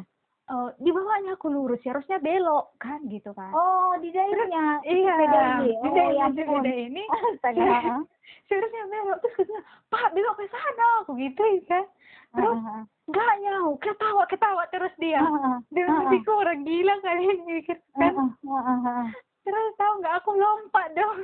ah. 0.53 0.69
eh 0.69 0.77
dibawanya 0.79 1.33
aku 1.33 1.49
lurus 1.49 1.81
harusnya 1.83 2.19
belok 2.19 2.77
kan 2.77 3.01
gitu 3.07 3.33
kan 3.33 3.49
Oh, 3.51 3.97
di 3.97 4.09
daerahnya 4.09 4.85
iya 4.85 5.13
sepeda 5.17 5.41
ini. 5.59 5.73
di 5.73 5.73
Oh, 5.83 5.91
daerah 5.91 6.13
ya 6.13 6.25
ampun. 6.29 6.65
ini 6.69 7.03
Astaga. 7.09 8.05
seharusnya 8.45 8.83
belok 8.87 9.19
terus 9.19 9.35
katanya 9.35 9.61
pak 9.89 10.07
belok 10.13 10.35
ke 10.37 10.45
sana 10.47 10.87
aku 11.01 11.13
gitu 11.17 11.43
kan 11.67 11.85
terus 12.33 12.59
nggak 13.05 13.33
nyahu 13.41 13.71
ketawa 13.79 14.25
ketawa 14.25 14.63
terus 14.69 14.93
dia 14.97 15.21
ah, 15.21 15.57
ah. 15.57 15.59
hatiku 16.05 16.33
orang 16.35 16.61
gila 16.63 16.95
kali 17.01 17.23
ini 17.27 17.43
mikir 17.61 17.77
kan 17.93 18.13
ah, 18.13 18.29
ah. 18.53 19.05
terus 19.43 19.73
tahu 19.75 19.93
nggak 19.99 20.17
aku 20.19 20.31
lompat 20.33 20.93
dong 20.93 21.19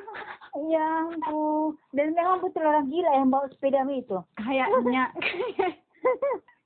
Ya 0.59 0.83
ampun. 1.07 1.79
Dan 1.93 2.13
memang 2.13 2.43
betul 2.43 2.67
orang 2.67 2.89
gila 2.89 3.11
yang 3.15 3.31
bawa 3.31 3.47
sepeda 3.47 3.87
itu. 3.87 4.19
kayaknya 4.35 5.13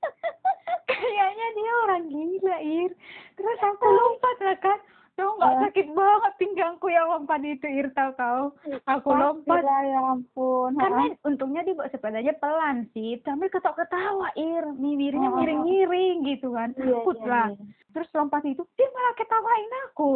kayaknya 1.03 1.47
dia 1.51 1.73
orang 1.83 2.03
gila 2.07 2.57
ir 2.61 2.91
terus 3.33 3.59
aku 3.59 3.85
lompat 3.85 4.37
lah 4.39 4.57
kan 4.57 4.79
Tahu 5.13 5.29
nggak 5.37 5.53
Eh. 5.53 5.59
sakit 5.61 5.87
banget 5.93 6.33
pinggangku 6.41 6.89
yang 6.89 7.05
lompat 7.05 7.37
itu 7.45 7.69
Irta 7.69 8.17
kau. 8.17 8.49
Aku 8.89 9.13
lompat. 9.13 9.61
Ya 9.61 10.01
ampun. 10.09 10.73
Karena 10.73 11.13
untungnya 11.21 11.61
dia 11.61 11.77
bawa 11.77 11.85
sepedanya 11.85 12.33
pelan 12.33 12.89
sih, 12.97 13.21
sambil 13.21 13.45
ketawa-ketawa 13.45 14.33
Ir, 14.33 14.73
bibirnya 14.73 15.29
Oh. 15.29 15.37
miring-miring 15.37 16.25
gitu 16.25 16.49
kan. 16.49 16.73
Iya, 16.73 16.97
Takut 16.97 17.17
iya, 17.21 17.29
lah. 17.29 17.47
iya. 17.53 17.61
Terus 17.93 18.09
lompat 18.09 18.41
itu 18.41 18.65
dia 18.73 18.89
malah 18.89 19.13
ketawain 19.13 19.71
aku. 19.85 20.13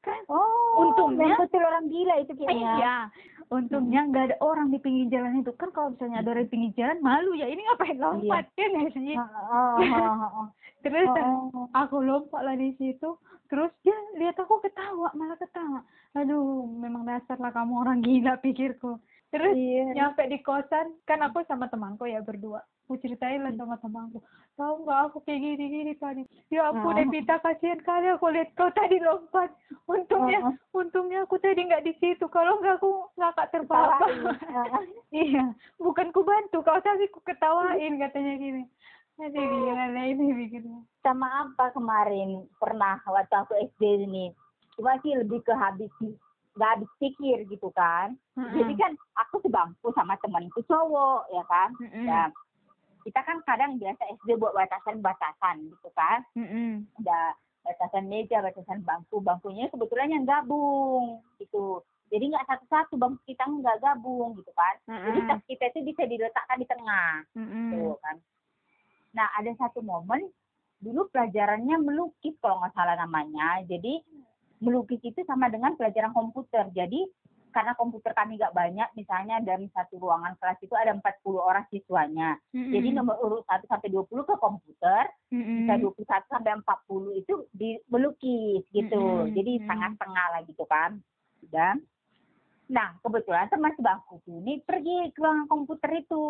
Kan? 0.00 0.20
Oh, 0.32 0.80
Untungnya- 0.80 1.36
betul 1.36 1.60
orang 1.60 1.86
gila 1.86 2.14
itu 2.18 2.32
kayaknya. 2.32 2.72
Iya. 2.76 2.96
Untungnya 3.50 4.00
nggak 4.08 4.24
ada 4.30 4.36
orang 4.40 4.70
di 4.70 4.78
pinggir 4.78 5.10
jalan 5.10 5.42
itu. 5.42 5.52
Kan 5.58 5.68
kalau 5.70 5.92
misalnya 5.92 6.22
ada 6.22 6.30
orang 6.32 6.46
di 6.46 6.52
pinggir 6.52 6.72
jalan 6.78 6.98
malu 7.02 7.34
ya. 7.34 7.46
Ini 7.50 7.60
ngapain 7.60 7.98
lompat 7.98 8.44
ya 8.54 8.66
nggak 8.70 8.90
sih? 8.94 9.16
Oh, 9.18 9.28
oh, 9.50 9.76
oh, 9.76 10.30
oh. 10.40 10.46
Terus 10.80 11.08
Oh, 11.12 11.52
oh. 11.52 11.66
aku 11.74 12.00
lompat 12.00 12.40
lah 12.40 12.56
di 12.56 12.72
situ. 12.74 13.18
Terus 13.50 13.74
dia 13.82 13.92
lihat 14.14 14.38
aku 14.38 14.62
ketawa, 14.62 15.10
malah 15.12 15.34
ketawa. 15.34 15.82
Aduh, 16.14 16.64
memang 16.70 17.02
dasar 17.02 17.36
lah 17.36 17.50
kamu 17.50 17.74
orang 17.76 17.98
gila 18.00 18.38
pikirku. 18.38 18.96
Terus 19.30 19.54
Iya. 19.54 19.94
nyampe 19.94 20.26
di 20.26 20.42
kosan, 20.42 20.90
kan 21.06 21.22
aku 21.22 21.46
sama 21.46 21.70
temanku 21.70 22.02
ya 22.02 22.18
berdua. 22.18 22.66
Aku 22.86 22.98
ceritain 22.98 23.38
lah 23.46 23.54
sama 23.54 23.78
temanku. 23.78 24.18
Tahu 24.58 24.82
nggak 24.82 25.00
aku 25.06 25.22
kayak 25.22 25.38
gini 25.38 25.64
gini 25.70 25.92
tadi. 25.94 26.26
Ya 26.50 26.66
ampun, 26.66 26.90
Oh. 26.90 26.98
Devita 26.98 27.38
kasihan 27.38 27.78
kali 27.86 28.10
aku 28.10 28.26
lihat 28.34 28.50
kau 28.58 28.66
tadi 28.74 28.98
lompat. 28.98 29.54
Untungnya, 29.86 30.42
Oh, 30.42 30.82
untungnya 30.82 31.22
aku 31.22 31.38
tadi 31.38 31.62
nggak 31.62 31.86
di 31.86 31.94
situ. 32.02 32.26
Kalau 32.26 32.58
nggak 32.58 32.82
aku 32.82 32.90
ngakak 33.14 33.50
terbawa. 33.54 33.98
Iya, 35.10 35.54
bukan 35.78 36.10
ku 36.14 36.22
bantu 36.22 36.62
kau 36.66 36.78
tapi 36.82 37.06
ku 37.10 37.22
ketawain 37.22 37.98
katanya 38.02 38.34
gini. 38.34 38.62
Aduh 39.20 39.36
gila 39.36 39.92
lah 39.92 40.04
ini 40.08 40.48
sama 41.04 41.28
apa 41.44 41.76
kemarin 41.76 42.48
pernah 42.56 42.96
waktu 43.04 43.36
aku 43.36 43.52
SD 43.52 44.08
ini 44.08 44.32
cuma 44.80 44.96
sih 45.04 45.12
lebih 45.12 45.44
ke 45.44 45.52
habis 45.52 45.92
nggak 46.58 46.70
habis 46.76 46.90
pikir 46.98 47.46
gitu 47.46 47.70
kan 47.70 48.18
jadi 48.34 48.74
kan 48.74 48.92
aku 49.14 49.38
sebangku 49.46 49.94
sama 49.94 50.18
temanku 50.18 50.60
cowok 50.66 51.30
ya 51.30 51.42
kan 51.46 51.70
Mm-mm. 51.78 52.06
ya 52.06 52.22
kita 53.06 53.20
kan 53.22 53.38
kadang 53.46 53.78
biasa 53.78 54.02
SD 54.20 54.36
buat 54.36 54.52
batasan-batasan 54.52 55.70
gitu 55.70 55.88
kan 55.94 56.26
Mm-mm. 56.34 56.84
ada 57.00 57.38
batasan 57.62 58.10
meja 58.10 58.42
batasan 58.42 58.82
bangku 58.82 59.22
bangkunya 59.22 59.70
kebetulan 59.70 60.10
yang 60.10 60.24
gabung 60.26 61.22
gitu 61.38 61.86
jadi 62.10 62.26
nggak 62.26 62.46
satu-satu 62.50 62.98
bangku 62.98 63.22
kita 63.30 63.46
nggak 63.46 63.78
gabung 63.78 64.34
gitu 64.34 64.50
kan 64.52 64.74
jadi 64.90 65.18
Mm-mm. 65.22 65.30
tas 65.30 65.42
kita 65.46 65.64
itu 65.70 65.80
bisa 65.86 66.02
diletakkan 66.04 66.58
di 66.58 66.66
tengah 66.66 67.22
Mm-mm. 67.38 67.70
gitu 67.70 67.94
kan. 68.02 68.16
Nah 69.10 69.26
ada 69.38 69.50
satu 69.58 69.82
momen 69.82 70.30
dulu 70.80 71.10
pelajarannya 71.12 71.76
melukis 71.82 72.34
kalau 72.40 72.62
nggak 72.62 72.74
salah 72.78 72.94
namanya. 72.94 73.58
Jadi 73.66 74.00
melukis 74.60 75.00
itu 75.00 75.20
sama 75.24 75.48
dengan 75.48 75.74
pelajaran 75.74 76.12
komputer. 76.12 76.68
Jadi 76.76 77.08
karena 77.50 77.74
komputer 77.74 78.14
kami 78.14 78.38
nggak 78.38 78.54
banyak, 78.54 78.88
misalnya 78.94 79.42
dalam 79.42 79.66
satu 79.74 79.98
ruangan 79.98 80.38
kelas 80.38 80.58
itu 80.62 80.74
ada 80.78 80.94
40 80.94 81.02
orang 81.34 81.66
siswanya. 81.66 82.38
Mm-mm. 82.54 82.70
Jadi 82.70 82.88
nomor 82.94 83.18
urut 83.18 83.42
1 83.50 83.66
sampai 83.66 83.90
20 83.90 84.06
ke 84.06 84.34
komputer, 84.38 85.04
Mm-mm. 85.34 85.66
bisa 85.66 85.74
21 85.82 86.30
sampai 86.30 86.50
40 86.62 87.20
itu 87.20 87.34
di 87.50 87.74
melukis 87.90 88.62
gitu. 88.70 89.26
Mm-mm. 89.26 89.34
Jadi 89.34 89.52
sangat 89.66 89.98
tengah 89.98 90.26
lah 90.30 90.40
gitu 90.46 90.64
kan. 90.70 91.02
Dan 91.42 91.82
nah 92.70 92.94
kebetulan 93.02 93.50
teman 93.50 93.74
sebangku 93.74 94.22
ini 94.30 94.62
pergi 94.62 95.10
ke 95.10 95.18
ruangan 95.18 95.50
komputer 95.50 95.90
itu. 95.98 96.22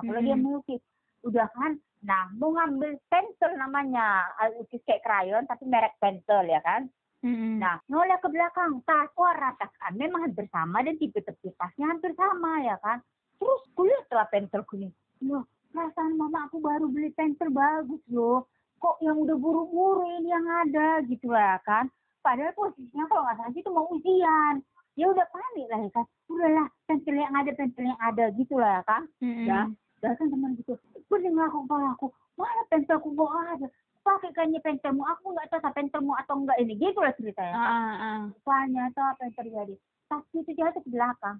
Aku 0.00 0.10
lagi 0.16 0.32
Mm-mm. 0.32 0.42
melukis. 0.48 0.80
Udah 1.28 1.48
kan. 1.52 1.76
Nah, 2.04 2.28
mau 2.36 2.52
ngambil 2.52 3.00
pensil 3.08 3.56
namanya, 3.56 4.28
lukis 4.60 4.84
kayak 4.84 5.00
krayon 5.00 5.48
tapi 5.48 5.64
merek 5.64 5.96
pensil 5.96 6.44
ya 6.44 6.60
kan. 6.60 6.84
Mm-mm. 7.24 7.56
Nah, 7.56 7.80
noleh 7.88 8.20
ke 8.20 8.28
belakang, 8.28 8.84
tas 8.84 9.08
warna 9.16 9.56
tas 9.56 9.72
kan 9.80 9.96
memang 9.96 10.28
hampir 10.28 10.44
sama 10.52 10.84
dan 10.84 11.00
tipe 11.00 11.24
tepi 11.24 11.56
tasnya 11.56 11.88
hampir 11.88 12.12
sama 12.12 12.60
ya 12.60 12.76
kan. 12.84 13.00
Terus 13.40 13.64
kulihat 13.72 14.04
setelah 14.04 14.28
pensilku 14.28 14.76
ini, 14.76 14.92
loh 15.24 15.48
perasaan 15.72 16.20
mama 16.20 16.46
aku 16.46 16.60
baru 16.60 16.86
beli 16.86 17.10
pensil 17.16 17.48
bagus 17.48 18.04
loh. 18.12 18.44
Kok 18.78 19.00
yang 19.00 19.16
udah 19.16 19.36
buru-buru 19.40 20.04
ini 20.20 20.28
yang 20.28 20.44
ada 20.44 21.00
gitu 21.08 21.32
lah 21.32 21.56
kan. 21.64 21.88
Padahal 22.20 22.52
posisinya 22.52 23.08
kalau 23.08 23.24
nggak 23.24 23.36
salah 23.40 23.52
itu 23.56 23.70
mau 23.72 23.88
ujian. 23.88 24.60
Ya 24.94 25.10
udah 25.10 25.26
panik 25.32 25.66
lah 25.72 25.80
ya 25.80 25.90
kan. 25.90 26.06
Udahlah 26.28 26.66
pensil 26.84 27.16
yang 27.16 27.32
ada, 27.32 27.50
pensil 27.56 27.84
yang 27.88 28.00
ada 28.04 28.24
gitu 28.36 28.54
lah 28.60 28.78
ya 28.78 28.82
kan. 28.84 29.02
Mm-mm. 29.24 29.48
Ya, 29.48 29.60
dan 30.04 30.12
kan 30.20 30.28
teman 30.28 30.52
gitu, 30.60 30.76
boleh 31.08 31.32
ngaku 31.32 31.64
kepala 31.64 31.96
aku, 31.96 32.06
mana 32.36 32.62
pensilku 32.68 33.08
kok 33.16 33.32
ada. 33.32 33.66
Pakai 34.04 34.36
kayaknya 34.36 34.60
pensilmu, 34.60 35.00
aku 35.00 35.32
nggak 35.32 35.48
tahu 35.48 35.64
tak 35.64 35.74
pensilmu 35.80 36.12
atau 36.20 36.36
enggak 36.36 36.60
ini. 36.60 36.76
Gitu 36.76 37.00
lah 37.00 37.16
ceritanya. 37.16 37.56
Ah, 37.56 37.94
ah. 37.96 38.20
Rupanya 38.28 38.92
tahu 38.92 39.06
apa 39.08 39.20
yang 39.24 39.34
terjadi. 39.40 39.74
Tas 40.12 40.24
itu 40.36 40.50
jatuh 40.52 40.82
ke 40.84 40.90
belakang. 40.92 41.36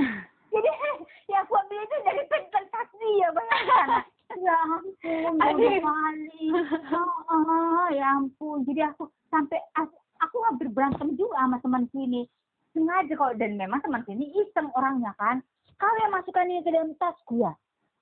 Jadi 0.56 0.70
yang 1.30 1.44
aku 1.44 1.52
ambil 1.60 1.78
itu 1.84 1.96
dari 2.00 2.22
pensil 2.32 2.64
tas 2.72 2.90
dia, 2.96 3.28
bayangkan. 3.30 3.88
Ya 4.42 4.58
ampun, 4.58 5.38
bodoh 5.38 5.70
kali. 5.86 6.50
Oh, 6.90 7.14
oh, 7.30 7.88
ya 7.94 8.18
ampun. 8.18 8.66
Jadi 8.66 8.82
aku 8.82 9.06
sampai 9.30 9.62
aku, 9.78 9.94
aku 10.18 10.36
hampir 10.50 10.66
berantem 10.66 11.14
juga 11.14 11.46
sama 11.46 11.62
teman 11.62 11.86
sini. 11.94 12.26
Sengaja 12.74 13.14
kalau 13.14 13.38
dan 13.38 13.54
memang 13.54 13.78
teman 13.86 14.02
sini 14.02 14.26
iseng 14.34 14.66
orangnya 14.74 15.14
kan. 15.14 15.46
Kau 15.78 15.94
yang 16.02 16.10
masukkan 16.10 16.42
ini 16.42 16.58
ke 16.58 16.74
dalam 16.74 16.98
tasku 16.98 17.38
ya. 17.38 17.54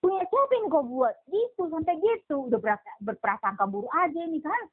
Punya 0.04 0.20
siapa 0.22 0.52
ini 0.54 0.68
kau 0.68 0.84
buat? 0.84 1.16
Gitu 1.24 1.62
sampai 1.64 1.96
gitu. 1.96 2.44
Udah 2.44 2.60
berasa- 2.60 2.98
berprasangka 3.00 3.64
buruk 3.64 3.88
aja 3.90 4.20
ini 4.20 4.36
kan. 4.38 4.68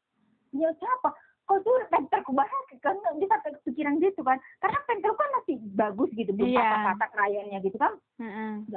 Punya 0.50 0.76
siapa? 0.76 1.16
Kau 1.42 1.56
tuh 1.58 1.72
pentelku 1.88 2.32
banget 2.32 2.80
kan 2.80 2.94
bisa 3.16 3.36
kepikiran 3.40 3.96
gitu 3.98 4.20
kan. 4.22 4.36
Karena 4.58 4.80
pentel 4.84 5.14
kan 5.14 5.30
masih 5.34 5.56
bagus 5.72 6.10
gitu. 6.12 6.32
Belum 6.32 6.52
Iya. 6.52 6.60
patah-patah 6.62 7.10
krayonnya 7.12 7.60
gitu 7.62 7.78
kan 7.78 7.94
Mm-mm. 8.18 8.68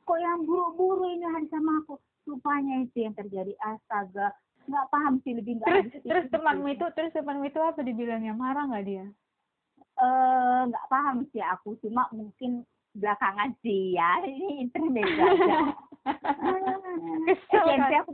kok 0.00 0.18
yang 0.18 0.42
buru-buru 0.42 1.06
ini 1.06 1.22
hari 1.22 1.46
sama 1.46 1.78
aku 1.80 1.94
rupanya 2.26 2.82
itu 2.82 2.98
yang 3.00 3.14
terjadi 3.14 3.54
astaga 3.60 4.34
nggak 4.66 4.86
paham 4.88 5.22
sih 5.22 5.32
lebih 5.32 5.56
nggak 5.56 5.68
Terus 5.70 5.84
habis 5.86 6.02
terus 6.02 6.26
temanmu 6.28 6.66
itu 6.68 6.86
terus 6.92 7.12
temanmu 7.12 7.44
itu 7.44 7.56
apa 7.56 7.80
dibilangnya 7.80 8.34
marah 8.34 8.66
nggak 8.66 8.84
dia? 8.84 9.06
eh 9.96 10.60
nggak 10.66 10.86
paham 10.88 11.22
sih 11.30 11.38
aku 11.40 11.78
cuma 11.78 12.10
mungkin 12.10 12.66
belakangan 12.94 13.54
sih 13.62 13.94
ya 13.94 14.22
ini 14.26 14.66
intermezzo 14.66 15.22
aja 15.22 15.58
SMP 17.36 17.78
kan? 17.78 18.02
aku 18.02 18.12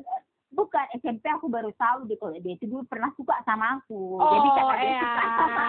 bukan 0.57 0.87
SMP 0.97 1.29
aku 1.29 1.47
baru 1.47 1.69
tahu 1.77 2.09
deh 2.09 2.17
kalau 2.17 2.33
dia 2.35 2.57
itu 2.57 2.65
dulu 2.65 2.83
pernah 2.89 3.13
suka 3.13 3.37
sama 3.45 3.77
aku 3.77 4.17
Oh, 4.17 4.31
jadi 4.33 4.49
karena 4.51 4.75
dia 4.75 4.89
iya. 4.89 5.01
suka 5.05 5.69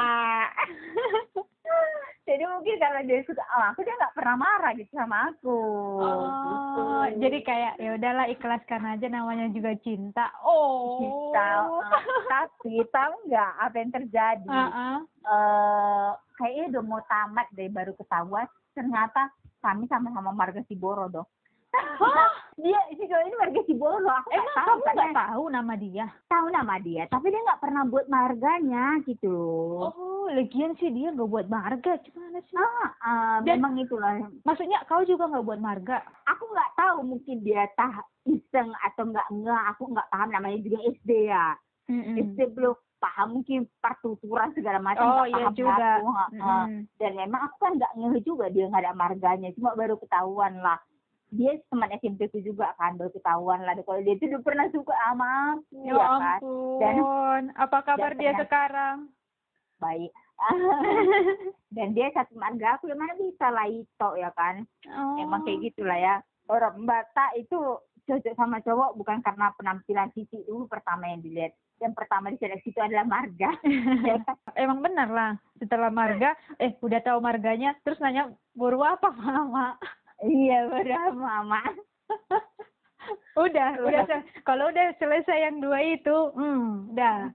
jadi 2.27 2.43
mungkin 2.43 2.75
kalau 2.75 3.01
dia 3.03 3.19
suka 3.23 3.43
sama 3.43 3.65
aku 3.71 3.79
dia 3.83 3.95
nggak 3.95 4.15
pernah 4.15 4.35
marah 4.35 4.71
gitu 4.75 4.91
sama 4.91 5.17
aku 5.31 5.59
gitu. 5.99 6.81
Oh, 6.81 7.05
jadi 7.19 7.37
kayak 7.41 7.73
ya 7.77 7.89
udahlah 7.95 8.25
ikhlaskan 8.27 8.83
aja 8.85 9.07
namanya 9.07 9.47
juga 9.49 9.71
cinta. 9.79 10.27
Oh. 10.43 10.99
kita 10.99 11.47
eh, 11.87 12.03
tapi 12.27 12.73
tahu 12.87 13.13
nggak 13.27 13.51
apa 13.61 13.75
yang 13.75 13.91
terjadi 13.93 14.49
Ah, 14.49 14.71
ah. 14.71 14.97
eh 15.27 16.09
kayaknya 16.35 16.63
udah 16.71 16.83
mau 16.83 17.01
tamat 17.05 17.47
deh 17.51 17.67
baru 17.67 17.91
ketahuan 17.93 18.47
ternyata 18.71 19.31
kami 19.59 19.87
sama-sama 19.87 20.31
marga 20.31 20.61
Siboro 20.65 21.07
dong 21.07 21.27
Hah? 21.69 22.29
dia 22.57 22.79
si 22.89 23.03
cowok 23.03 23.23
ini 23.23 23.35
marga 23.35 23.61
Siboro 23.63 24.09
aku 24.09 24.29
Emang 24.31 24.55
tahu 24.55 24.77
kamu 24.79 24.93
nggak 24.97 25.13
tahu 25.15 25.43
nama 25.47 25.73
dia? 25.75 26.05
tahu 26.27 26.45
nama 26.49 26.75
dia 26.79 27.03
tapi 27.05 27.25
dia 27.27 27.41
nggak 27.43 27.59
pernah 27.59 27.83
buat 27.83 28.05
marganya 28.07 28.85
gitu 29.03 29.29
loh 29.29 29.89
Oh, 29.89 30.25
lagian 30.27 30.73
sih 30.75 30.89
dia 30.89 31.09
nggak 31.09 31.23
buat 31.25 31.47
marga, 31.47 31.95
gimana 32.01 32.41
sih? 32.41 32.55
ah, 32.55 32.89
ah, 32.99 33.35
Dan- 33.39 33.61
memang 33.61 33.77
itulah 33.77 34.17
Maksudnya 34.41 34.81
kau 34.83 35.01
juga 35.01 35.27
nggak 35.27 35.45
buat 35.45 35.59
marga? 35.59 36.01
aku 36.25 36.43
nggak 36.45 36.71
tahu 36.75 36.97
mungkin 37.05 37.37
dia 37.41 37.63
tah 37.71 37.93
iseng 38.25 38.73
atau 38.81 39.03
nggak 39.05 39.27
nggak 39.29 39.63
aku 39.71 39.83
nggak 39.87 40.09
paham 40.09 40.29
namanya 40.29 40.59
juga 40.59 40.77
SD 40.91 41.09
ya 41.25 41.53
Mm-mm. 41.87 42.15
SD 42.27 42.51
belum 42.51 42.73
paham 42.97 43.27
mungkin 43.35 43.69
pertuturan 43.77 44.49
segala 44.51 44.81
macam 44.81 45.05
Oh 45.05 45.13
nggak 45.21 45.29
iya 45.29 45.37
paham 45.39 45.53
juga. 45.53 45.89
aku, 45.93 46.05
ha. 46.09 46.25
Mm-mm. 46.33 46.65
dan 46.97 47.11
memang 47.13 47.41
aku 47.43 47.55
kan 47.59 47.71
nggak 47.75 47.93
ngeh 47.93 48.15
juga 48.21 48.45
dia 48.49 48.65
nggak 48.65 48.83
ada 48.83 48.93
marganya 48.93 49.49
cuma 49.53 49.71
baru 49.71 49.95
ketahuan 49.95 50.57
lah 50.57 50.81
dia 51.29 51.51
teman 51.67 51.91
SMP 51.93 52.27
ku 52.27 52.39
juga 52.39 52.71
kan 52.75 52.95
baru 52.95 53.11
ketahuan 53.11 53.59
lah 53.61 53.75
kalau 53.77 53.99
dia 53.99 54.13
itu 54.13 54.27
udah 54.27 54.41
pernah 54.41 54.67
suka 54.69 54.95
sama 54.95 55.29
aku 55.53 55.75
Ya 55.77 55.91
ya 55.91 56.05
kan 56.07 56.39
ampun, 56.39 57.43
apa 57.53 57.77
kabar 57.81 58.11
dan 58.11 58.17
dia 58.17 58.31
ternyata- 58.31 58.43
sekarang? 58.43 58.97
baik 59.77 60.11
dan 61.75 61.87
dia 61.91 62.07
satu 62.11 62.33
marga 62.33 62.75
aku 62.75 62.87
yang 62.87 62.97
mana 62.97 63.13
bisa 63.13 63.47
lah 63.47 63.67
itu 63.67 64.09
ya 64.15 64.31
kan 64.31 64.63
Oh. 64.87 65.19
emang 65.19 65.43
kayak 65.43 65.67
gitulah 65.67 65.95
ya 65.95 66.15
orang 66.47 66.81
Batak 66.81 67.35
itu 67.35 67.57
cocok 68.03 68.33
sama 68.33 68.57
cowok 68.59 68.95
bukan 68.95 69.19
karena 69.19 69.51
penampilan 69.53 70.09
fisik 70.11 70.41
dulu 70.43 70.65
pertama 70.65 71.05
yang 71.05 71.19
dilihat 71.19 71.51
yang 71.77 71.91
pertama 71.91 72.31
diseleksi 72.31 72.71
itu 72.71 72.79
adalah 72.79 73.03
marga 73.03 73.51
ya 74.07 74.17
kan? 74.19 74.33
Emang 74.55 74.79
benar 74.79 75.05
lah. 75.07 75.31
Setelah 75.55 75.91
marga, 75.91 76.33
eh 76.57 76.73
udah 76.75 76.97
tahu 76.99 77.21
marganya, 77.21 77.77
terus 77.79 77.99
nanya 77.99 78.33
buru 78.51 78.81
apa 78.81 79.11
mama? 79.11 79.77
Iya 80.19 80.65
benar 80.65 81.11
mama 81.11 81.61
udah, 83.37 83.69
udah. 83.79 84.03
se- 84.05 84.25
Kalau 84.41 84.67
udah 84.67 84.91
selesai 84.97 85.37
yang 85.41 85.57
dua 85.59 85.79
itu, 85.79 86.17
hmm, 86.33 86.91
udah. 86.91 87.29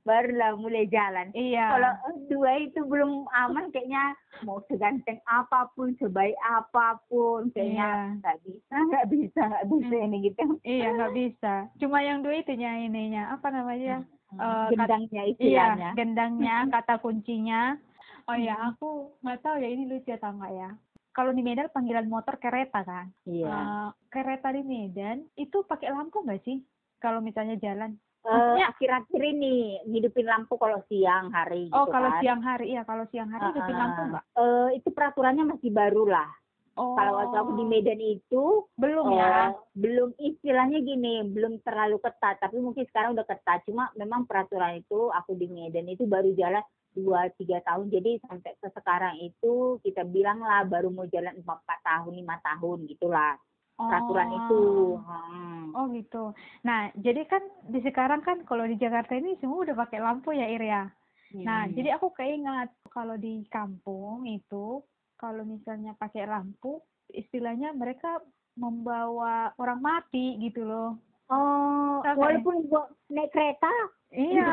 barulah 0.00 0.56
mulai 0.56 0.88
jalan. 0.88 1.28
Iya. 1.30 1.68
Kalau 1.68 1.92
dua 2.26 2.52
itu 2.58 2.80
belum 2.82 3.28
aman 3.28 3.68
kayaknya 3.68 4.16
mau 4.40 4.64
seganteng 4.64 5.20
apa 5.22 5.68
pun, 5.70 5.92
sebaik 5.94 6.32
apa 6.42 6.96
pun 7.06 7.52
kayaknya 7.52 7.84
Iya. 7.84 8.16
nggak 8.18 8.38
bisa, 8.40 8.74
nggak 8.82 9.06
bisa, 9.06 9.40
nggak 9.44 9.66
bisa 9.68 9.94
ini 10.00 10.16
gitu. 10.24 10.42
Iya 10.62 10.88
nggak 10.94 11.12
bisa. 11.14 11.52
Cuma 11.76 11.98
yang 12.00 12.24
dua 12.24 12.34
itunya 12.36 12.72
ininya 12.80 13.36
apa 13.36 13.52
namanya? 13.52 14.00
Eh, 14.30 14.38
kat- 14.38 14.70
Gendangnya 14.74 15.22
Iya, 15.22 15.30
istilahnya. 15.30 15.90
gendangnya, 15.94 16.56
kata 16.74 16.94
kuncinya. 16.98 17.76
Oh 18.24 18.36
ya, 18.36 18.56
aku 18.66 18.88
nggak 19.20 19.40
tahu 19.40 19.56
ya 19.56 19.68
ini 19.68 19.84
lucu 19.86 20.08
atau 20.10 20.32
enggak 20.32 20.52
ya. 20.54 20.70
Kalau 21.18 21.34
di 21.34 21.42
Medan 21.42 21.66
panggilan 21.66 22.06
motor 22.06 22.38
kereta 22.38 22.86
kan. 22.86 23.10
Iya. 23.26 23.50
Eh, 23.50 23.88
kereta 24.06 24.54
di 24.54 24.62
Medan 24.62 25.26
itu 25.34 25.66
pakai 25.66 25.90
lampu 25.90 26.22
nggak 26.22 26.46
sih? 26.46 26.62
Kalau 27.02 27.18
misalnya 27.18 27.58
jalan. 27.58 27.98
Eh, 28.22 28.30
maksudnya- 28.30 28.70
akhir-akhir 28.70 29.22
ini 29.26 29.54
ngidupin 29.82 30.30
lampu 30.30 30.54
kalau 30.54 30.78
siang 30.86 31.34
hari 31.34 31.66
Oh, 31.74 31.82
gitu 31.82 31.90
kalau 31.90 32.10
kan. 32.14 32.20
siang 32.22 32.38
hari, 32.38 32.70
iya 32.70 32.86
kalau 32.86 33.02
siang 33.10 33.30
hari 33.30 33.50
hidupin 33.50 33.74
Ah, 33.74 33.80
lampu 33.82 34.00
nggak? 34.06 34.24
eh, 34.32 34.68
itu 34.78 34.88
peraturannya 34.94 35.44
masih 35.48 35.74
baru 35.74 36.06
lah. 36.06 36.30
Oh, 36.78 36.94
Kalau 36.94 37.18
waktu 37.18 37.36
aku 37.36 37.52
di 37.58 37.64
Medan 37.66 37.98
itu 37.98 38.42
belum 38.78 39.10
eh, 39.10 39.18
ya? 39.18 39.50
belum 39.74 40.14
istilahnya 40.14 40.78
gini, 40.78 41.26
belum 41.26 41.58
terlalu 41.58 41.98
ketat, 41.98 42.38
tapi 42.38 42.62
mungkin 42.62 42.86
sekarang 42.86 43.18
udah 43.18 43.26
ketat. 43.26 43.66
Cuma 43.66 43.90
memang 43.98 44.22
peraturan 44.22 44.78
itu 44.78 45.10
aku 45.10 45.34
di 45.34 45.50
Medan 45.50 45.90
itu 45.90 46.06
baru 46.06 46.30
jalan 46.32 46.62
dua 46.98 47.30
tiga 47.38 47.62
tahun. 47.62 47.88
Jadi 47.88 48.18
sampai 48.26 48.58
ke 48.58 48.68
sekarang 48.74 49.14
itu 49.22 49.78
kita 49.86 50.02
bilang 50.02 50.42
lah 50.42 50.66
baru 50.66 50.90
mau 50.90 51.06
jalan 51.06 51.38
empat 51.38 51.78
tahun 51.86 52.12
lima 52.18 52.36
tahun 52.42 52.90
gitulah 52.90 53.38
peraturan 53.78 54.28
Oh. 54.28 54.38
itu. 54.42 54.62
Hmm. 54.98 55.64
Oh 55.76 55.86
gitu. 55.94 56.24
Nah, 56.66 56.90
jadi 56.98 57.22
kan 57.30 57.44
di 57.70 57.78
sekarang 57.78 58.26
kan 58.26 58.42
kalau 58.42 58.66
di 58.66 58.74
Jakarta 58.74 59.14
ini 59.14 59.38
semua 59.38 59.62
udah 59.62 59.76
pakai 59.78 60.02
lampu 60.02 60.34
ya, 60.34 60.50
Ir 60.50 60.64
ya. 60.64 60.90
Nah, 61.44 61.68
Hmm. 61.68 61.76
jadi 61.76 61.94
aku 61.94 62.10
keingat 62.16 62.72
kalau 62.90 63.14
di 63.14 63.44
kampung 63.46 64.24
itu 64.26 64.82
kalau 65.14 65.44
misalnya 65.44 65.94
pakai 65.94 66.24
lampu, 66.24 66.80
istilahnya 67.12 67.70
mereka 67.76 68.18
membawa 68.58 69.54
orang 69.60 69.78
mati 69.78 70.40
gitu 70.42 70.66
loh. 70.66 70.98
Oh, 71.28 72.00
Sampai- 72.00 72.40
walaupun 72.40 72.54
gua 72.66 72.88
naik 73.08 73.30
kereta, 73.30 73.68
Iya, 74.08 74.48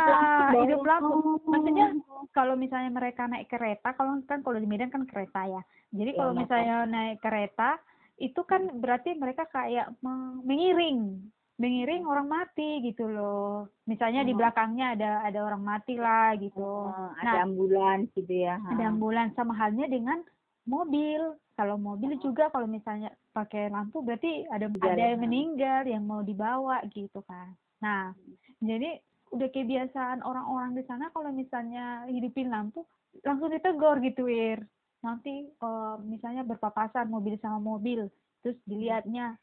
hidup. 0.51 0.83
Oh. 0.83 1.39
Maksudnya 1.47 1.95
kalau 2.29 2.59
misalnya 2.59 2.91
mereka 2.91 3.23
naik 3.25 3.47
kereta, 3.47 3.95
kalau 3.95 4.19
kan 4.27 4.43
kalau 4.43 4.59
di 4.59 4.67
Medan 4.67 4.91
kan 4.91 5.07
kereta 5.07 5.47
ya. 5.47 5.61
Jadi 5.89 6.11
Iya, 6.11 6.19
kalau 6.19 6.31
motor. 6.31 6.41
misalnya 6.43 6.75
naik 6.85 7.23
kereta, 7.23 7.79
itu 8.17 8.41
kan 8.43 8.67
berarti 8.75 9.15
mereka 9.15 9.47
kayak 9.47 9.95
meng- 9.99 10.43
mengiring, 10.43 11.23
mengiring 11.55 12.03
orang 12.03 12.27
mati 12.27 12.83
gitu 12.83 13.07
loh. 13.07 13.71
Misalnya 13.85 14.27
di 14.27 14.35
Oh. 14.35 14.37
belakangnya 14.37 14.91
ada 14.91 15.11
ada 15.23 15.39
orang 15.41 15.63
mati 15.63 15.95
lah 15.95 16.35
gitu. 16.35 16.91
Nah, 16.91 17.15
ada 17.15 17.47
ambulans 17.47 18.11
gitu 18.11 18.35
ya. 18.35 18.59
ada 18.59 18.83
ambulans 18.85 19.31
sama 19.31 19.55
halnya 19.55 19.87
dengan 19.87 20.19
mobil. 20.65 21.39
Kalau 21.55 21.79
mobil 21.79 22.19
juga 22.19 22.51
kalau 22.51 22.67
misalnya 22.67 23.07
pakai 23.35 23.67
lampu 23.67 23.99
berarti 23.99 24.47
ada 24.47 24.71
Meninggal 24.71 24.95
ada 24.95 25.03
ya. 25.03 25.09
yang 25.11 25.21
meninggal 25.21 25.81
yang 25.83 26.03
mau 26.07 26.23
dibawa 26.23 26.79
gitu 26.87 27.19
kan. 27.27 27.51
Nah, 27.83 28.15
jadi 28.63 29.03
udah 29.35 29.49
kebiasaan 29.51 30.23
orang-orang 30.23 30.79
di 30.79 30.83
sana 30.87 31.11
kalau 31.11 31.35
misalnya 31.35 32.07
hidupin 32.07 32.47
lampu 32.47 32.87
langsung 33.27 33.51
ditegur 33.51 33.99
gitu 33.99 34.31
Wir. 34.31 34.63
Nanti 35.03 35.51
eh, 35.51 35.95
misalnya 36.07 36.47
berpapasan 36.47 37.11
mobil 37.11 37.35
sama 37.43 37.59
mobil, 37.59 38.07
terus 38.39 38.55
dilihatnya 38.63 39.35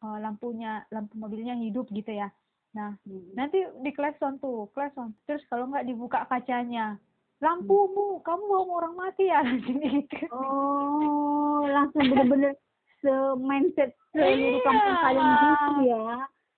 eh, 0.00 0.18
lampunya 0.22 0.86
lampu 0.94 1.18
mobilnya 1.18 1.58
hidup 1.58 1.90
gitu 1.90 2.14
ya. 2.14 2.30
Nah, 2.70 2.94
Hmm. 3.02 3.34
nanti 3.34 3.58
di 3.82 3.90
klakson 3.90 4.38
tuh, 4.38 4.70
klakson. 4.70 5.10
Terus 5.26 5.42
kalau 5.50 5.66
nggak 5.66 5.90
dibuka 5.90 6.22
kacanya, 6.30 6.94
lampumu, 7.42 8.22
kamu 8.22 8.42
bawa 8.46 8.64
orang 8.78 8.94
mati 8.94 9.26
ya 9.26 9.42
gitu. 9.66 10.30
Oh, 10.30 11.66
langsung 11.66 12.06
bener-bener 12.06 12.54
se-mindset 13.00 13.90
seluruh 14.10 14.30
Iya. 14.52 14.60
kampung 14.62 14.96
kalian 14.98 15.28
gitu 15.28 15.80
ya. 15.84 16.04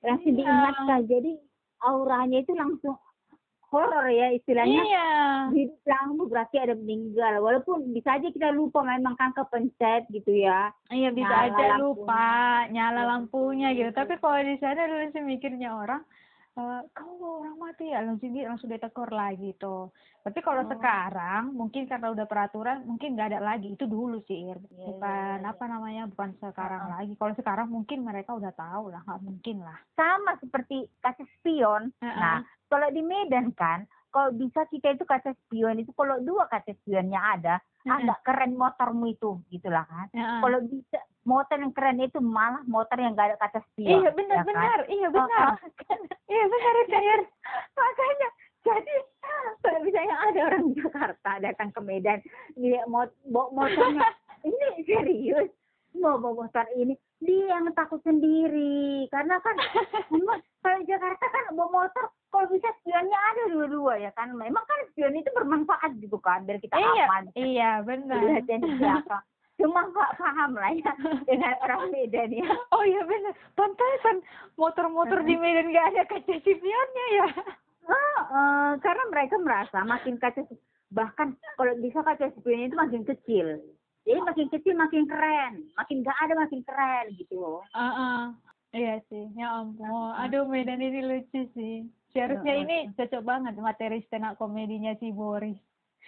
Langsung 0.02 0.32
Iya. 0.32 0.38
diingatkan. 0.38 1.00
Jadi 1.06 1.32
auranya 1.80 2.38
itu 2.38 2.52
langsung 2.52 2.94
horor 3.64 4.04
ya 4.06 4.28
istilahnya. 4.30 4.82
Iya. 4.82 5.08
Hidup 5.50 5.80
lampu 5.82 6.22
berarti 6.26 6.56
ada 6.58 6.74
meninggal. 6.74 7.40
Walaupun 7.40 7.88
bisa 7.90 8.14
aja 8.14 8.28
kita 8.28 8.50
lupa 8.50 8.82
memang 8.82 9.16
kan 9.16 9.32
kepencet 9.32 10.06
gitu 10.08 10.28
ya. 10.30 10.68
Iya 10.86 11.08
bisa 11.10 11.24
Nyala 11.26 11.46
aja 11.48 11.64
lampunya. 11.70 11.80
lupa 11.80 12.26
nyala 12.68 12.92
Iya. 12.98 13.08
lampunya 13.08 13.68
gitu. 13.72 13.90
Tapi 13.90 14.14
kalau 14.18 14.38
di 14.38 14.56
sana 14.56 14.84
dulu 14.84 15.04
sih 15.08 15.22
mikirnya 15.22 15.72
orang, 15.72 16.04
eh, 16.52 16.80
bawa 16.92 17.28
orang 17.40 17.56
mati 17.56 17.88
ya 17.88 18.04
langsung 18.04 18.30
di 18.30 18.44
langsung 18.44 18.68
ditegur 18.68 19.08
lah 19.08 19.32
gitu. 19.34 19.88
Tapi 20.22 20.38
kalau 20.38 20.62
Oh. 20.62 20.70
sekarang 20.70 21.50
mungkin 21.52 21.88
karena 21.88 22.12
udah 22.12 22.26
peraturan 22.26 22.84
mungkin 22.84 23.16
nggak 23.16 23.30
ada 23.32 23.40
lagi. 23.40 23.72
Itu 23.72 23.88
dulu 23.88 24.20
sih 24.22 24.52
Ir. 24.52 24.58
Iya, 24.70 24.86
Bukan 24.92 25.36
iya, 25.38 25.42
iya. 25.42 25.50
apa 25.50 25.64
namanya 25.66 26.02
bukan 26.06 26.30
sekarang 26.36 26.92
lagi. 26.92 27.12
Kalau 27.16 27.34
sekarang 27.34 27.68
mungkin 27.68 28.04
mereka 28.04 28.36
udah 28.36 28.52
tahu 28.52 28.92
lah 28.92 29.00
nggak 29.02 29.22
mungkin 29.22 29.56
lah. 29.64 29.78
Sama 29.96 30.36
seperti 30.38 30.84
kasus 31.00 31.26
spion. 31.40 31.88
Heeh. 31.98 32.16
Nah, 32.16 32.38
kalau 32.68 32.88
di 32.88 33.00
Medan 33.00 33.50
kan, 33.52 33.82
kalau 34.08 34.28
bisa 34.30 34.68
kita 34.68 34.92
itu 34.92 35.04
kaca 35.04 35.32
spion 35.44 35.80
itu 35.80 35.90
kalau 35.96 36.20
dua 36.20 36.44
kaca 36.46 36.70
spionnya 36.78 37.18
ada, 37.18 37.54
Heeh. 37.82 37.96
agak 37.96 38.18
keren 38.22 38.54
motormu 38.54 39.08
itu, 39.08 39.40
gitulah 39.48 39.88
kan. 39.88 40.08
Heeh. 40.12 40.40
Kalau 40.44 40.58
bisa 40.68 41.00
motor 41.22 41.56
yang 41.56 41.70
keren 41.70 41.98
itu 41.98 42.18
malah 42.18 42.62
motor 42.64 42.96
yang 42.96 43.12
gak 43.12 43.30
ada 43.30 43.38
kaca 43.38 43.60
spion. 43.68 44.02
Iya 44.02 44.10
benar 44.10 44.36
ya 44.36 44.38
kan? 44.38 44.48
benar, 44.48 44.78
iya 44.86 45.06
Oh, 45.06 45.12
benar. 45.12 45.46
oh, 45.46 45.54
kan? 45.80 45.98
Iya 46.26 46.44
benar 46.46 46.74
itu 46.76 46.96
Ir. 46.98 47.20
Makanya 47.72 48.28
jadi 48.62 48.94
misalnya 49.82 50.16
ada 50.20 50.40
orang 50.44 50.62
di 50.64 50.72
Jakarta 50.76 51.30
datang 51.40 51.68
ke 51.70 51.80
Medan, 51.80 52.18
dia 52.54 52.82
mau 52.86 53.02
bawa 53.24 53.50
motornya, 53.52 54.06
ini 54.48 54.66
serius 54.82 55.50
mau 55.92 56.14
bawa 56.16 56.46
motor 56.46 56.66
ini, 56.72 56.94
dia 57.18 57.52
yang 57.52 57.68
takut 57.72 57.98
sendiri 58.00 59.04
karena 59.08 59.36
kan 59.38 59.56
kalau 60.62 60.80
Jakarta 60.84 61.24
kan 61.26 61.44
bawa 61.52 61.68
motor 61.84 62.04
kalau 62.30 62.46
bisa 62.48 62.70
spionnya 62.80 63.18
ada 63.28 63.42
dua-dua 63.50 63.98
ya 63.98 64.10
kan, 64.12 64.30
memang 64.32 64.62
kan 64.62 64.78
spion 64.88 65.12
itu 65.12 65.28
bermanfaat 65.32 65.98
gitu 65.98 66.16
kan 66.16 66.42
biar 66.42 66.58
kita 66.58 66.74
Iya, 66.74 67.04
aman. 67.04 67.24
iya 67.34 67.70
benar. 67.82 68.22
Di 68.40 68.56
belakang. 68.72 69.24
Cuma 69.62 69.86
nggak 69.86 70.18
paham 70.18 70.58
lah 70.58 70.74
ya 70.74 70.92
dengan 71.30 71.54
orang 71.62 71.94
Medan 71.94 72.34
ya. 72.34 72.50
Oh 72.74 72.82
iya 72.82 73.06
benar. 73.06 73.30
Pantesan 73.54 74.18
motor-motor 74.58 75.22
di 75.22 75.38
Medan 75.38 75.70
nggak 75.70 75.88
ada 75.94 76.02
kaca 76.10 76.34
spionnya 76.42 77.06
ya. 77.14 77.28
Ah, 77.86 78.20
eh, 78.26 78.72
karena 78.82 79.04
mereka 79.14 79.38
merasa 79.38 79.86
makin 79.86 80.18
kaca 80.18 80.42
bahkan 80.90 81.38
kalau 81.54 81.78
bisa 81.78 82.02
kaca 82.02 82.34
spionnya 82.34 82.66
itu 82.66 82.76
makin 82.76 83.02
kecil. 83.06 83.62
Jadi 84.02 84.18
makin 84.18 84.46
kecil 84.50 84.74
makin 84.74 85.06
keren, 85.06 85.70
makin 85.78 86.02
gak 86.02 86.18
ada 86.18 86.34
makin 86.34 86.60
keren 86.66 87.06
gitu 87.14 87.38
loh. 87.38 87.62
Heeh. 87.70 88.34
Iya 88.72 88.98
sih, 89.06 89.30
ya 89.36 89.62
ampun. 89.62 90.16
Aduh 90.16 90.48
Medan 90.48 90.82
ini 90.82 91.06
lucu 91.06 91.46
sih. 91.54 91.86
Seharusnya 92.10 92.54
ini 92.56 92.76
cocok 92.96 93.22
banget 93.22 93.54
materi 93.60 94.00
stand 94.08 94.26
up 94.26 94.40
komedinya 94.40 94.96
si 94.96 95.12
Boris. 95.12 95.60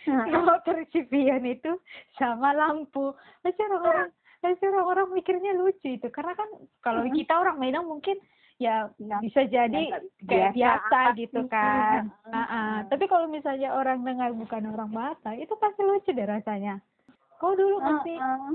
Motor 0.49 0.77
spion 0.91 1.45
itu 1.47 1.73
sama 2.19 2.53
lampu. 2.53 3.15
Pasti 3.41 3.61
orang-orang, 3.65 4.09
pasti 4.41 4.65
orang-orang 4.69 5.07
mikirnya 5.15 5.53
lucu 5.57 5.97
itu. 5.97 6.09
Karena 6.13 6.35
kan 6.37 6.49
kalau 6.81 7.03
kita 7.09 7.33
orang 7.35 7.57
Medan 7.59 7.87
mungkin 7.87 8.19
ya 8.55 8.87
Ya, 9.03 9.19
bisa 9.19 9.43
jadi 9.51 9.99
kayak 10.31 10.55
biasa 10.55 11.11
biasa 11.11 11.19
gitu 11.19 11.41
sih. 11.43 11.51
kan. 11.51 12.07
Heeh. 12.07 12.31
Heeh. 12.31 12.75
Tapi 12.87 13.05
kalau 13.11 13.27
misalnya 13.27 13.75
orang 13.75 14.07
dengar 14.07 14.31
bukan 14.31 14.71
orang 14.71 14.91
Batak, 14.95 15.35
itu 15.43 15.55
pasti 15.59 15.83
lucu 15.83 16.11
deh 16.15 16.27
rasanya. 16.27 16.79
Kau 17.43 17.59
dulu 17.59 17.83
masih 17.83 18.15
Heeh. 18.15 18.55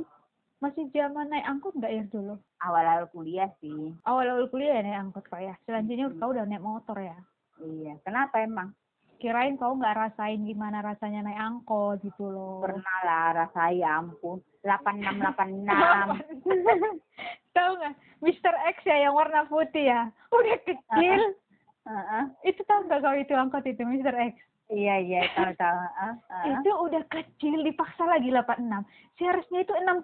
masih 0.60 0.91
zaman 0.91 1.32
naik 1.32 1.47
angkot 1.47 1.75
nggak 1.75 1.91
ya 1.91 2.04
dulu? 2.12 2.36
Awal-awal 2.63 3.08
kuliah 3.12 3.52
sih. 3.63 3.95
Awal-awal 4.04 4.47
kuliah 4.52 4.80
ya 4.80 4.84
naik 4.88 4.99
angkot 5.08 5.25
kok 5.28 5.39
ya. 5.39 5.56
Selanjutnya 5.67 6.08
Hmm. 6.12 6.19
kau 6.19 6.32
udah 6.32 6.45
naik 6.47 6.63
motor 6.63 6.97
ya. 6.99 7.15
Iya, 7.60 7.99
kenapa 8.08 8.39
emang? 8.39 8.71
Kirain 9.20 9.60
kau 9.60 9.76
nggak 9.76 10.00
rasain 10.00 10.48
gimana 10.48 10.80
rasanya 10.80 11.28
naik 11.28 11.44
angkot 11.44 12.00
gitu 12.08 12.32
loh. 12.32 12.64
Pernah 12.64 12.98
lah 13.04 13.28
rasa 13.46 13.76
ya 13.76 14.00
ampun. 14.00 14.40
8686. 14.64 15.68
Tahu 17.56 17.72
nggak? 17.76 17.96
Mr. 18.24 18.56
X 18.72 18.78
ya 18.88 19.08
yang 19.08 19.16
warna 19.16 19.44
putih 19.48 19.92
ya. 19.92 20.08
Udah 20.32 20.58
kecil. 20.64 21.36
Heeh. 21.88 22.24
Itu 22.48 22.64
tahu 22.64 22.88
nggak 22.88 23.00
kau 23.04 23.16
itu 23.16 23.34
angkot 23.36 23.64
itu 23.68 23.84
Mr. 23.84 24.16
X? 24.32 24.36
Iya, 24.70 24.96
iya, 25.02 25.22
tahu-tahu. 25.34 25.78
Heeh, 25.82 26.14
heeh. 26.30 26.54
Itu 26.62 26.72
udah 26.78 27.04
kecil 27.10 27.58
dipaksa 27.66 28.06
lagi 28.06 28.30
86. 28.30 28.86
Seharusnya 29.18 29.60
itu 29.66 29.74
63. 29.74 30.00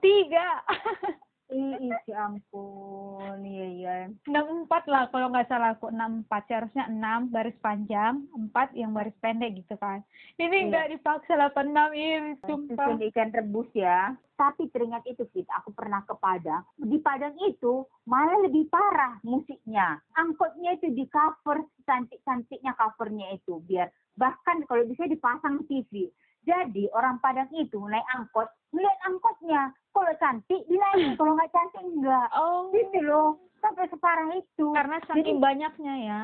Ih, 1.46 1.78
ih, 1.78 1.94
ya 2.10 2.26
ampun. 2.26 3.38
Iya, 3.46 3.66
iya. 3.78 3.96
enam 4.26 4.66
empat 4.66 4.90
lah 4.90 5.06
kalau 5.14 5.30
nggak 5.30 5.46
salah 5.46 5.78
aku 5.78 5.94
enam 5.94 6.26
empat 6.26 6.50
seharusnya 6.50 6.90
enam 6.90 7.30
baris 7.30 7.54
panjang 7.62 8.26
empat 8.34 8.74
yang 8.74 8.98
baris 8.98 9.14
pendek 9.22 9.62
gitu 9.62 9.78
kan 9.78 10.02
ini 10.42 10.66
Iya. 10.66 10.68
nggak 10.74 10.88
dipaksa 10.98 11.38
delapan 11.38 11.68
enam 11.70 11.90
ini 11.94 12.32
sumpah 12.44 12.98
Susun 12.98 13.06
ikan 13.14 13.30
rebus 13.30 13.70
ya. 13.78 14.18
Tapi 14.36 14.68
teringat 14.68 15.08
itu, 15.08 15.24
Fit, 15.32 15.48
aku 15.48 15.72
pernah 15.72 16.04
ke 16.04 16.12
Padang. 16.20 16.68
Di 16.76 17.00
Padang 17.00 17.40
itu 17.48 17.88
malah 18.04 18.36
lebih 18.44 18.68
parah 18.68 19.16
musiknya. 19.24 20.04
Angkotnya 20.12 20.76
itu 20.76 20.92
di 20.92 21.08
cover, 21.08 21.64
cantik-cantiknya 21.88 22.76
covernya 22.76 23.32
itu. 23.32 23.64
Biar 23.64 23.88
bahkan 24.20 24.60
kalau 24.68 24.84
bisa 24.84 25.08
dipasang 25.08 25.64
TV. 25.72 26.12
Jadi 26.46 26.86
orang 26.94 27.18
Padang 27.18 27.50
itu 27.58 27.82
naik 27.90 28.06
angkot, 28.14 28.46
melihat 28.70 29.00
angkotnya. 29.10 29.74
Kalau 29.90 30.14
cantik 30.22 30.62
dinaikin, 30.70 31.18
kalau 31.18 31.34
nggak 31.34 31.52
cantik 31.52 31.82
enggak. 31.82 32.28
oh 32.38 32.70
Gitu 32.70 33.00
loh, 33.02 33.42
sampai 33.60 33.90
separah 33.90 34.30
itu. 34.38 34.68
karena 34.78 34.98
saking 35.10 35.42
banyaknya 35.42 35.94
ya 36.06 36.22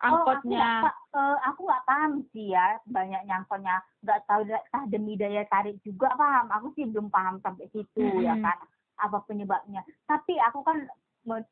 angkotnya 0.00 0.90
Oh, 1.14 1.36
aku 1.48 1.60
nggak 1.64 1.64
nggak 1.64 1.84
paham 1.88 2.12
sih 2.34 2.52
ya 2.52 2.76
banyaknya 2.88 3.40
angkotnya. 3.40 3.76
Nggak 4.04 4.20
tahu 4.28 4.40
da- 4.44 4.64
entah 4.68 4.84
demi 4.90 5.14
daya 5.16 5.44
tarik 5.48 5.80
juga 5.80 6.12
paham. 6.18 6.50
Aku 6.50 6.66
sih 6.76 6.84
belum 6.88 7.08
paham 7.08 7.40
sampai 7.40 7.68
situ 7.72 8.04
ya 8.20 8.36
Mm-mm. 8.36 8.44
kan. 8.44 8.58
Apa 9.00 9.24
penyebabnya. 9.24 9.80
Tapi 10.04 10.36
aku 10.40 10.60
kan 10.66 10.84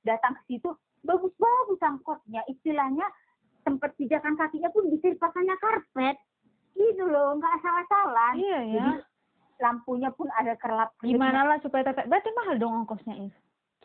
datang 0.04 0.36
ke 0.40 0.42
situ 0.52 0.68
bagus-bagus 1.02 1.80
angkotnya. 1.80 2.44
Istilahnya 2.50 3.06
tempat 3.62 3.94
pijakan 3.96 4.34
kakinya 4.36 4.68
pun 4.74 4.90
bisa 4.90 5.10
dipasangnya 5.12 5.56
karpet. 5.56 6.18
Gitu 6.72 7.04
loh, 7.04 7.36
nggak 7.36 7.56
salah-salah. 7.62 8.30
iya 8.34 8.60
ya. 8.64 8.86
Jadi 8.88 8.92
lampunya 9.62 10.10
pun 10.10 10.26
ada 10.34 10.58
kerlap 10.58 10.90
gimana 10.98 11.46
lah 11.46 11.62
supaya 11.62 11.86
tetap 11.86 12.10
berarti 12.10 12.30
mahal 12.34 12.58
dong 12.58 12.82
ongkosnya 12.82 13.30
Is? 13.30 13.34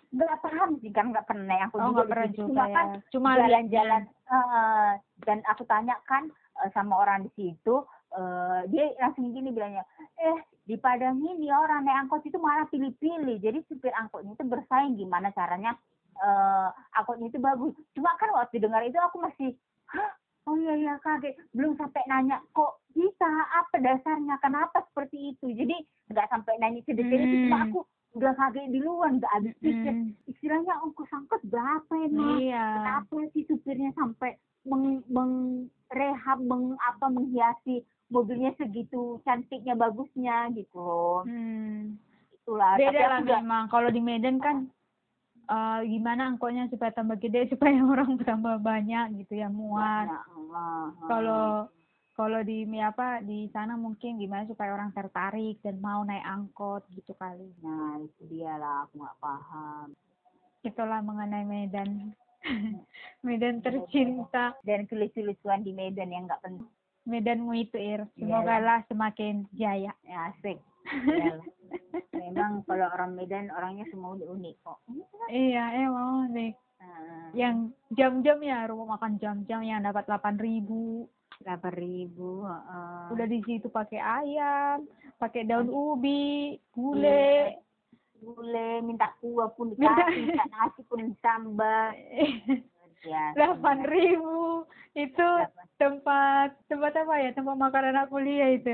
Nggak 0.09 0.41
paham 0.41 0.81
sih 0.81 0.89
kan 0.89 1.13
nggak 1.13 1.29
pernah 1.29 1.55
angkot 1.61 1.77
oh 1.77 1.93
juga 1.93 2.03
pernah 2.09 2.29
juga 2.33 2.41
Cuma 2.49 2.65
ya. 2.65 2.73
kan 2.73 2.85
cuma 3.13 3.29
jalan-jalan 3.37 4.01
eh, 4.09 4.91
dan 5.21 5.37
aku 5.45 5.63
tanyakan 5.69 6.23
eh, 6.65 6.69
sama 6.73 6.93
orang 7.05 7.29
di 7.29 7.31
situ 7.37 7.85
eh, 8.17 8.59
dia 8.73 8.89
langsung 8.97 9.29
gini 9.29 9.53
bilangnya 9.53 9.85
eh 10.17 10.41
di 10.67 10.75
Padang 10.75 11.21
ini 11.23 11.47
orang 11.47 11.87
naik 11.87 12.09
angkot 12.09 12.27
itu 12.27 12.35
malah 12.41 12.67
pilih-pilih. 12.67 13.39
Jadi 13.39 13.63
supir 13.71 13.93
angkotnya 13.95 14.35
itu 14.35 14.43
bersaing 14.43 14.97
gimana 14.97 15.29
caranya 15.35 15.77
eh, 16.17 16.69
angkotnya 16.97 17.29
itu 17.29 17.37
bagus. 17.37 17.77
Cuma 17.93 18.17
kan 18.17 18.33
waktu 18.33 18.57
dengar 18.57 18.81
itu 18.81 18.97
aku 18.97 19.21
masih 19.21 19.53
hah 19.93 20.11
oh 20.47 20.55
iya 20.55 20.73
iya 20.79 20.93
kaget 21.03 21.35
belum 21.51 21.75
sampai 21.75 22.01
nanya 22.07 22.39
kok 22.55 22.79
bisa? 22.95 23.29
Apa 23.53 23.77
dasarnya? 23.77 24.39
Kenapa 24.39 24.81
seperti 24.89 25.35
itu? 25.35 25.51
Jadi 25.51 25.75
nggak 26.09 26.27
sampai 26.31 26.55
nanya 26.57 26.81
sedetail 26.87 27.21
itu 27.21 27.37
cuma 27.45 27.57
Hmm. 27.61 27.65
aku 27.69 27.79
udah 28.15 28.33
kaget 28.33 28.65
di 28.71 28.79
luar 28.81 29.13
nggak 29.13 29.33
habis 29.35 29.53
pikir. 29.61 29.93
Mm, 29.93 30.09
istilahnya 30.25 30.73
ongkos 30.81 31.11
angkot 31.13 31.41
berapa 31.45 31.93
emang 32.01 32.41
iya. 32.41 32.65
Kenapa 32.81 33.15
sih 33.35 33.43
supirnya 33.45 33.93
sampai 33.93 34.33
meng, 34.65 35.05
mengrehab 35.11 36.39
meng 36.41 36.73
apa 36.81 37.05
menghiasi 37.11 37.85
mobilnya 38.09 38.55
segitu 38.57 39.19
cantiknya 39.21 39.75
bagusnya 39.75 40.49
gitu 40.55 40.79
loh. 40.79 41.21
Hmm. 41.27 41.99
itulah 42.33 42.79
beda 42.79 42.95
tapi 42.95 43.27
lah 43.27 43.43
memang. 43.43 43.63
Kalau 43.67 43.91
di 43.91 43.99
Medan 43.99 44.39
kan 44.39 44.71
eh, 45.47 45.81
gimana 45.87 46.27
angkotnya 46.27 46.67
supaya 46.67 46.91
tambah 46.91 47.17
gede 47.17 47.47
supaya 47.53 47.79
orang 47.79 48.19
tambah 48.21 48.59
banyak 48.59 49.23
gitu 49.23 49.39
ya 49.39 49.47
muat. 49.47 50.11
Kalau 51.07 51.67
kalau 52.17 52.41
di 52.41 52.65
mi- 52.65 52.81
apa 52.81 53.21
di 53.21 53.45
sana 53.53 53.77
mungkin 53.77 54.17
gimana 54.17 54.49
supaya 54.49 54.73
orang 54.73 54.89
tertarik 54.89 55.61
dan 55.61 55.77
mau 55.77 56.01
naik 56.01 56.25
angkot 56.25 56.81
gitu 56.91 57.13
kali. 57.13 57.53
Nah 57.61 58.01
itu 58.01 58.21
dia 58.25 58.57
lah 58.57 58.89
aku 58.89 59.05
nggak 59.05 59.17
paham. 59.21 59.87
Itulah 60.65 60.99
mengenai 61.05 61.45
Medan. 61.45 62.11
Medan 63.25 63.61
tercinta. 63.61 64.55
dan 64.65 64.89
kelucu-lucuan 64.89 65.61
di 65.61 65.71
Medan 65.77 66.09
yang 66.09 66.25
nggak 66.25 66.41
penting. 66.41 66.65
Medanmu 67.07 67.55
itu 67.55 67.77
Ir 67.79 68.03
Iyalah. 68.03 68.11
semoga 68.19 68.55
lah 68.59 68.79
semakin 68.91 69.47
jaya. 69.55 69.93
Ya 70.03 70.33
asik 70.33 70.57
Iyalah. 70.87 71.47
memang 72.13 72.51
kalau 72.63 72.87
orang 72.89 73.11
Medan 73.13 73.51
orangnya 73.51 73.85
semua 73.87 74.15
unik 74.15 74.55
kok. 74.61 74.79
Iya 75.27 75.63
emang 75.83 76.31
nih 76.31 76.53
Nah, 76.77 77.33
yang 77.33 77.55
jam-jam 77.89 78.37
ya 78.39 78.69
rumah 78.69 78.95
makan 78.95 79.17
jam-jam 79.17 79.59
yang 79.61 79.81
dapat 79.81 80.05
delapan 80.05 80.37
ribu. 80.37 81.09
delapan 81.37 81.73
ribu 81.75 82.41
heeh. 82.43 83.13
udah 83.13 83.25
di 83.25 83.39
situ 83.43 83.67
pakai 83.67 83.97
ayam 83.97 84.85
pakai 85.17 85.45
daun 85.45 85.69
ubi 85.69 86.53
gulai. 86.71 87.53
Gule 88.17 88.81
minta 88.81 89.13
kuah 89.21 89.45
pun 89.53 89.73
Minta- 89.73 89.93
dikasih 90.09 90.21
minta 90.25 90.45
nasi 90.49 90.81
pun 90.85 90.99
ditambah 91.05 91.85
ya 93.11 93.23
delapan 93.33 93.77
ribu. 93.85 94.65
Itu 94.93 95.27
tempat 95.77 96.57
tempat 96.65 96.91
apa 96.95 97.13
ya? 97.21 97.29
Tempat 97.33 97.53
makan 97.53 97.83
anak 97.93 98.09
kuliah 98.09 98.49
itu. 98.49 98.73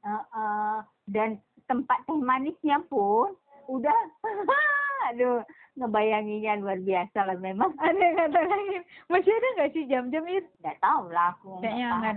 Heeh. 0.00 0.76
Dan 1.10 1.36
tempat 1.66 2.02
teh 2.06 2.18
manisnya 2.18 2.82
pun 2.86 3.34
udah 3.66 3.98
aduh 5.10 5.42
ngebayanginya 5.78 6.60
luar 6.60 6.78
biasa 6.82 7.18
lah 7.24 7.38
memang. 7.38 7.70
Ada 7.82 7.98
yang 7.98 8.16
kata 8.18 8.40
lain 8.46 8.82
masih 9.08 9.32
ada 9.32 9.48
nggak 9.56 9.70
sih 9.74 9.84
jam-jam 9.86 10.24
itu 10.28 10.50
nggak 10.62 10.78
tahu 10.82 11.04
lah 11.10 11.34
aku 11.34 11.62
kayaknya 11.62 11.86
nggak 11.88 12.16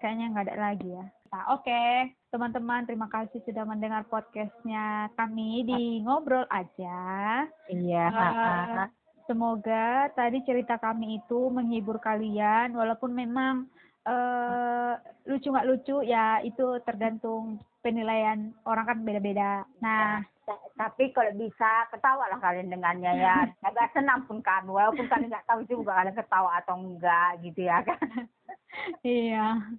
kayaknya 0.00 0.26
nggak 0.34 0.44
ada 0.50 0.56
lagi 0.58 0.88
ya. 0.92 1.06
Nah, 1.34 1.42
oke 1.56 1.82
teman-teman 2.30 2.86
terima 2.86 3.08
kasih 3.10 3.40
sudah 3.42 3.64
mendengar 3.66 4.06
podcastnya 4.06 5.10
kami 5.14 5.66
di 5.66 6.02
ngobrol 6.02 6.46
aja. 6.50 7.42
Iya 7.70 8.04
heeh. 8.10 8.88
semoga 9.24 10.12
tadi 10.12 10.44
cerita 10.44 10.76
kami 10.76 11.24
itu 11.24 11.48
menghibur 11.48 11.96
kalian 11.96 12.76
walaupun 12.76 13.16
memang 13.16 13.72
eh 14.04 14.92
lucu 15.24 15.48
nggak 15.48 15.68
lucu? 15.68 15.96
Ya 16.04 16.40
itu 16.44 16.78
tergantung 16.84 17.60
penilaian 17.80 18.52
orang 18.64 18.84
kan 18.88 18.98
beda-beda. 19.04 19.64
Nah 19.80 20.24
Ta- 20.44 20.60
tapi 20.76 21.08
kalau 21.16 21.32
bisa 21.40 21.88
ketawa 21.88 22.28
lah 22.28 22.36
kalian 22.36 22.68
dengannya 22.68 23.12
ya. 23.16 23.48
Agak 23.68 23.96
senang 23.96 24.28
pun 24.28 24.44
kan 24.44 24.68
walaupun 24.68 25.08
kalian 25.08 25.32
nggak 25.32 25.48
tahu 25.48 25.64
juga 25.64 25.96
kalian 25.96 26.16
ketawa 26.16 26.60
atau 26.60 26.76
enggak 26.76 27.40
gitu 27.40 27.64
ya 27.64 27.80
kan. 27.80 28.00
Iya. 29.06 29.70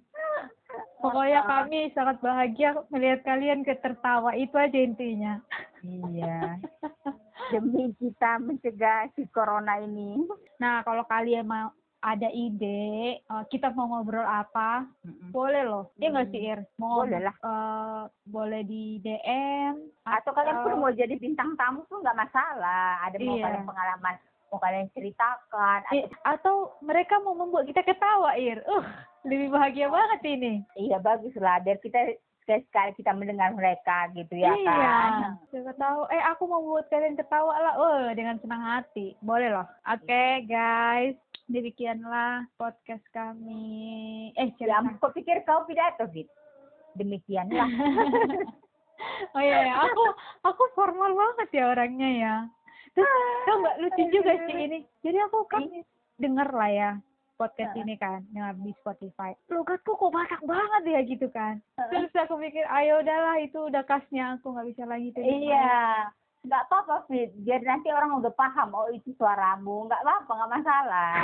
Pokoknya 1.04 1.44
kami 1.44 1.92
sangat 1.92 2.16
bahagia 2.24 2.72
melihat 2.88 3.28
kalian 3.28 3.60
ketertawa. 3.60 4.32
Itu 4.32 4.56
aja 4.56 4.78
intinya. 4.80 5.36
Iya. 5.84 6.56
Demi 7.52 7.92
kita 8.00 8.40
mencegah 8.40 9.12
si 9.12 9.28
corona 9.28 9.84
ini. 9.84 10.16
Nah 10.56 10.80
kalau 10.80 11.04
kalian 11.04 11.44
mau 11.44 11.76
ada 12.06 12.28
ide 12.28 12.86
eh, 13.18 13.44
kita 13.48 13.72
mau 13.72 13.90
ngobrol 13.90 14.22
apa 14.22 14.86
boleh 15.28 15.62
loh. 15.62 15.84
Ya 15.96 16.08
nggak 16.08 16.30
sih 16.30 16.38
Ir? 16.40 16.62
Mau 16.76 17.02
Boleh 17.02 17.18
lah. 17.20 17.34
eh, 17.36 18.02
boleh 18.24 18.62
di 18.62 18.84
DM 18.98 19.74
atau 20.00 20.30
kalian 20.30 20.62
pun 20.62 20.78
mau 20.78 20.92
jadi 20.92 21.14
bintang 21.16 21.52
tamu 21.54 21.82
tuh 21.84 21.98
nggak 21.98 22.14
masalah. 22.16 23.02
Ada 23.02 23.18
mau 23.18 23.34
Iya. 23.34 23.42
kalian 23.44 23.64
pengalaman 23.64 24.14
mau 24.46 24.58
kalian 24.58 24.86
ceritakan 24.92 25.78
Eh, 25.90 26.06
atau 26.22 26.54
mereka 26.78 27.18
mau 27.18 27.34
membuat 27.34 27.66
kita 27.66 27.82
ketawa 27.82 28.38
Ir? 28.38 28.62
Uh 28.64 28.86
lebih 29.24 29.50
bahagia 29.50 29.90
banget 29.90 30.22
ini. 30.24 30.52
Iya 30.76 31.02
bagus 31.02 31.34
lah 31.34 31.58
biar 31.58 31.82
kita 31.82 31.98
sekali-sekali 32.38 32.94
kita 32.94 33.10
mendengar 33.10 33.50
mereka 33.50 34.06
gitu 34.14 34.38
ya 34.38 34.54
iya 34.54 34.70
kan? 34.70 35.34
siapa 35.50 35.74
tahu. 35.74 36.06
Eh 36.06 36.22
aku 36.24 36.46
mau 36.46 36.62
buat 36.62 36.86
kalian 36.86 37.18
ketawa 37.18 37.58
lah. 37.58 37.74
Oh 37.74 38.06
dengan 38.14 38.38
senang 38.38 38.62
hati. 38.62 39.18
Boleh 39.18 39.50
loh. 39.50 39.66
Oke 39.84 40.46
guys 40.46 41.18
demikianlah 41.46 42.46
podcast 42.58 43.02
kami. 43.14 44.30
Eh 44.34 44.50
ya 44.58 44.82
cerita. 44.82 44.98
kau 44.98 45.10
pikir 45.14 45.42
kau 45.46 45.66
pidato 45.66 46.06
Fit. 46.10 46.28
Demikianlah. 46.98 47.68
Oh 49.36 49.42
iya 49.44 49.70
ya. 49.70 49.74
aku 49.86 50.02
aku 50.40 50.62
formal 50.72 51.12
banget 51.12 51.60
ya 51.60 51.64
orangnya 51.68 52.10
ya. 52.16 52.34
Terus 52.96 53.12
tau 53.44 53.60
nggak 53.60 53.78
lucu 53.84 54.02
juga 54.08 54.32
sih 54.48 54.56
ini. 54.56 54.78
Jadi 55.04 55.18
aku 55.20 55.44
kan 55.46 55.62
denger 56.16 56.48
lah 56.48 56.70
ya 56.72 56.90
podcast 57.36 57.76
Heeh. 57.76 57.84
ini 57.84 57.94
kan 58.00 58.24
dengar 58.32 58.56
di 58.56 58.72
Spotify. 58.80 59.36
Logatku 59.52 59.92
kok 60.00 60.10
batak 60.10 60.42
banget 60.48 60.82
ya 60.88 61.00
gitu 61.04 61.28
kan? 61.28 61.60
Terus 61.76 62.12
aku 62.16 62.40
mikir 62.40 62.64
ayo 62.72 63.04
udahlah 63.04 63.36
itu 63.44 63.68
udah 63.68 63.84
kasnya 63.84 64.40
aku 64.40 64.56
nggak 64.56 64.68
bisa 64.72 64.82
lagi 64.88 65.12
terima. 65.12 65.36
iya 65.44 65.84
nggak 66.46 66.64
apa-apa 66.70 67.10
Fit. 67.10 67.30
Biar 67.42 67.60
nanti 67.66 67.90
orang 67.90 68.22
udah 68.22 68.32
paham 68.32 68.70
oh 68.72 68.88
itu 68.94 69.10
suaramu. 69.18 69.90
Nggak 69.90 70.02
apa-apa 70.06 70.30
nggak 70.30 70.52
masalah. 70.54 71.14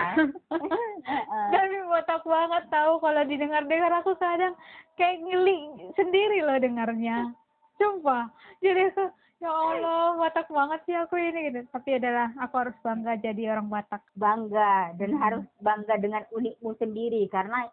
Tapi 1.54 1.76
botak 1.86 2.22
banget 2.26 2.64
tahu 2.68 2.92
kalau 2.98 3.22
didengar-dengar 3.24 3.92
aku 4.02 4.12
kadang 4.18 4.54
kayak 4.98 5.22
ngeli 5.22 5.70
sendiri 5.94 6.42
loh 6.42 6.58
dengarnya. 6.58 7.30
Sumpah. 7.78 8.28
Jadi 8.58 8.90
aku 8.92 9.04
ya 9.42 9.50
Allah 9.50 10.14
batak 10.22 10.46
banget 10.50 10.80
sih 10.86 10.96
aku 10.98 11.14
ini 11.18 11.50
gitu. 11.50 11.60
Tapi 11.70 11.98
adalah 11.98 12.34
aku 12.42 12.54
harus 12.58 12.76
bangga 12.82 13.12
jadi 13.22 13.42
orang 13.54 13.70
batak 13.70 14.02
bangga. 14.18 14.94
Dan 14.98 15.14
Hmm. 15.14 15.22
harus 15.22 15.44
bangga 15.62 15.94
dengan 16.02 16.22
unikmu 16.34 16.74
sendiri. 16.76 17.26
Karena 17.30 17.66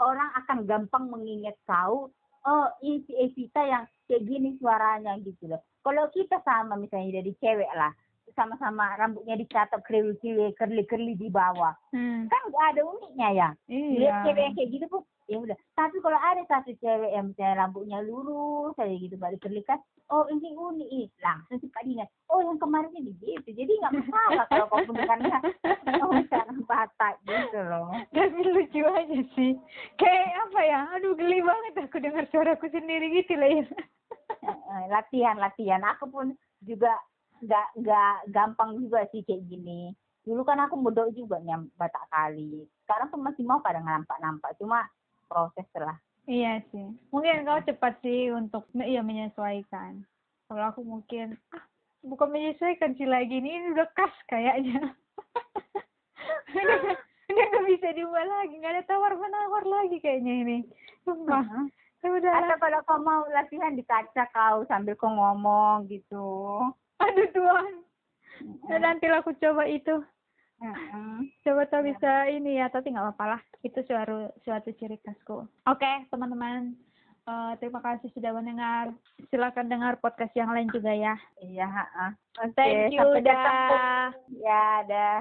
orang 0.00 0.30
akan 0.44 0.58
gampang 0.68 1.08
mengingat 1.08 1.56
kau 1.64 2.12
oh 2.42 2.66
ini 2.82 3.06
si 3.06 3.12
Evita 3.14 3.62
yang 3.62 3.84
kayak 4.10 4.26
gini 4.26 4.58
suaranya 4.58 5.14
gitu 5.22 5.46
loh 5.46 5.62
kalau 5.82 6.06
kita 6.08 6.38
sama 6.40 6.74
misalnya 6.74 7.18
dari 7.18 7.34
cewek 7.36 7.70
lah 7.74 7.92
sama-sama 8.32 8.96
rambutnya 8.96 9.36
dicatat 9.36 9.84
kerli 9.84 10.16
kerli 10.16 10.54
kerli 10.54 10.82
kerli 10.86 11.12
di 11.14 11.28
bawah 11.28 11.74
Hmm. 11.92 12.24
kan 12.26 12.40
nggak 12.48 12.66
ada 12.72 12.82
uniknya 12.82 13.28
ya 13.30 13.48
lihat 13.68 14.14
Iya. 14.14 14.24
cewek 14.24 14.42
yang 14.42 14.54
kayak 14.56 14.70
gitu 14.72 14.86
ya 15.28 15.36
udah. 15.38 15.56
Tapi 15.78 15.96
kalau 16.02 16.18
ada 16.18 16.42
satu 16.48 16.72
cewek 16.78 17.10
yang 17.14 17.30
misalnya 17.30 17.66
rambutnya 17.66 17.98
lurus 18.02 18.74
kayak 18.78 18.98
gitu 19.02 19.16
balik 19.18 19.40
kerli 19.42 19.62
kan 19.66 19.78
oh 20.12 20.28
ini 20.28 20.52
unik 20.52 21.08
langsung 21.24 21.56
si 21.56 21.72
Pak 21.72 21.88
Dina 21.88 22.04
oh 22.28 22.44
yang 22.44 22.60
kemarin 22.60 22.92
ini 22.92 23.16
gitu. 23.20 23.50
Jadi 23.54 23.72
nggak 23.80 23.94
masalah 24.02 24.44
kalau 24.50 24.66
kau 24.68 24.84
gunakannya 24.90 25.38
oh 26.04 26.12
cara 26.28 26.52
batak 26.68 27.14
gitu 27.24 27.60
loh. 27.64 27.88
Tapi 28.12 28.40
lucu 28.44 28.82
aja 28.84 29.18
sih. 29.36 29.52
Kayak 29.96 30.30
apa 30.48 30.60
ya? 30.60 30.80
Aduh 30.98 31.16
geli 31.16 31.40
banget 31.40 31.88
aku 31.88 31.96
dengar 32.02 32.24
suaraku 32.28 32.68
sendiri 32.68 33.08
gitu 33.22 33.38
lah 33.38 33.50
ya. 33.50 33.64
Latihan 34.92 35.36
latihan. 35.40 35.82
Aku 35.96 36.10
pun 36.12 36.36
juga 36.62 36.92
nggak 37.42 37.66
nggak 37.80 38.14
gampang 38.30 38.78
juga 38.78 39.06
sih 39.10 39.24
kayak 39.24 39.48
gini. 39.48 39.96
Dulu 40.22 40.46
kan 40.46 40.62
aku 40.62 40.78
bodoh 40.78 41.10
juga 41.10 41.42
nyam 41.42 41.66
batak 41.74 42.06
kali. 42.12 42.62
Sekarang 42.86 43.10
tuh 43.10 43.18
masih 43.18 43.42
mau 43.42 43.58
kadang 43.58 43.82
nampak 43.82 44.18
nampak 44.22 44.54
cuma 44.60 44.86
proses 45.32 45.68
lah 45.80 45.96
Iya 46.30 46.62
sih. 46.70 46.86
Mungkin 47.10 47.42
kau 47.42 47.58
cepat 47.66 47.98
sih 47.98 48.30
untuk 48.30 48.70
iya 48.78 49.02
menyesuaikan. 49.02 50.06
Kalau 50.46 50.64
aku 50.70 50.86
mungkin 50.86 51.34
ah 51.50 51.64
bukan 52.06 52.30
menyesuaikan 52.30 52.94
sih 52.94 53.10
lagi 53.10 53.42
ini, 53.42 53.58
ini 53.58 53.66
udah 53.74 53.88
khas 53.98 54.14
kayaknya. 54.30 54.94
udah 56.54 56.78
udah 57.26 57.44
nggak 57.50 57.66
bisa 57.74 57.88
diubah 57.98 58.22
lagi, 58.22 58.54
nggak 58.54 58.74
ada 58.78 58.82
tawar 58.86 59.18
menawar 59.18 59.64
lagi 59.66 59.98
kayaknya 59.98 60.34
ini. 60.46 60.58
Sumpah. 61.02 61.42
Ya 62.02 62.08
udah 62.10 62.32
atau 62.34 62.56
kalau 62.58 62.80
kau 62.86 62.98
mau 63.02 63.22
latihan 63.30 63.74
di 63.74 63.82
kaca 63.86 64.26
kau 64.34 64.66
sambil 64.66 64.98
kau 64.98 65.06
ngomong 65.06 65.86
gitu 65.86 66.58
Aduh 66.98 67.28
Tuhan. 67.30 67.74
Ya, 68.70 68.78
nanti 68.78 69.06
aku 69.10 69.34
coba 69.38 69.66
itu. 69.70 70.02
Mm-mm. 70.62 71.26
Coba 71.42 71.66
tahu 71.66 71.90
bisa 71.90 72.30
ini 72.30 72.62
ya, 72.62 72.70
tapi 72.70 72.94
nggak 72.94 73.02
apa-apa 73.02 73.24
lah. 73.36 73.40
Itu 73.66 73.82
suatu 73.82 74.30
suatu 74.46 74.70
ciri 74.78 74.96
khasku. 75.02 75.42
Oke, 75.66 75.92
teman-teman. 76.08 76.78
Eh, 77.22 77.52
terima 77.62 77.78
kasih 77.82 78.10
sudah 78.14 78.34
mendengar. 78.34 78.94
Silakan 79.30 79.66
dengar 79.70 79.98
podcast 79.98 80.34
yang 80.34 80.50
lain 80.50 80.70
juga 80.70 80.90
ya. 80.94 81.14
iya 81.42 81.66
ha-ha. 81.66 82.14
Oke, 82.42 82.54
Thank 82.54 82.94
you, 82.94 83.02
sampai 83.02 83.22
dah. 83.22 84.10
ya 84.38 84.66
dah 84.86 85.18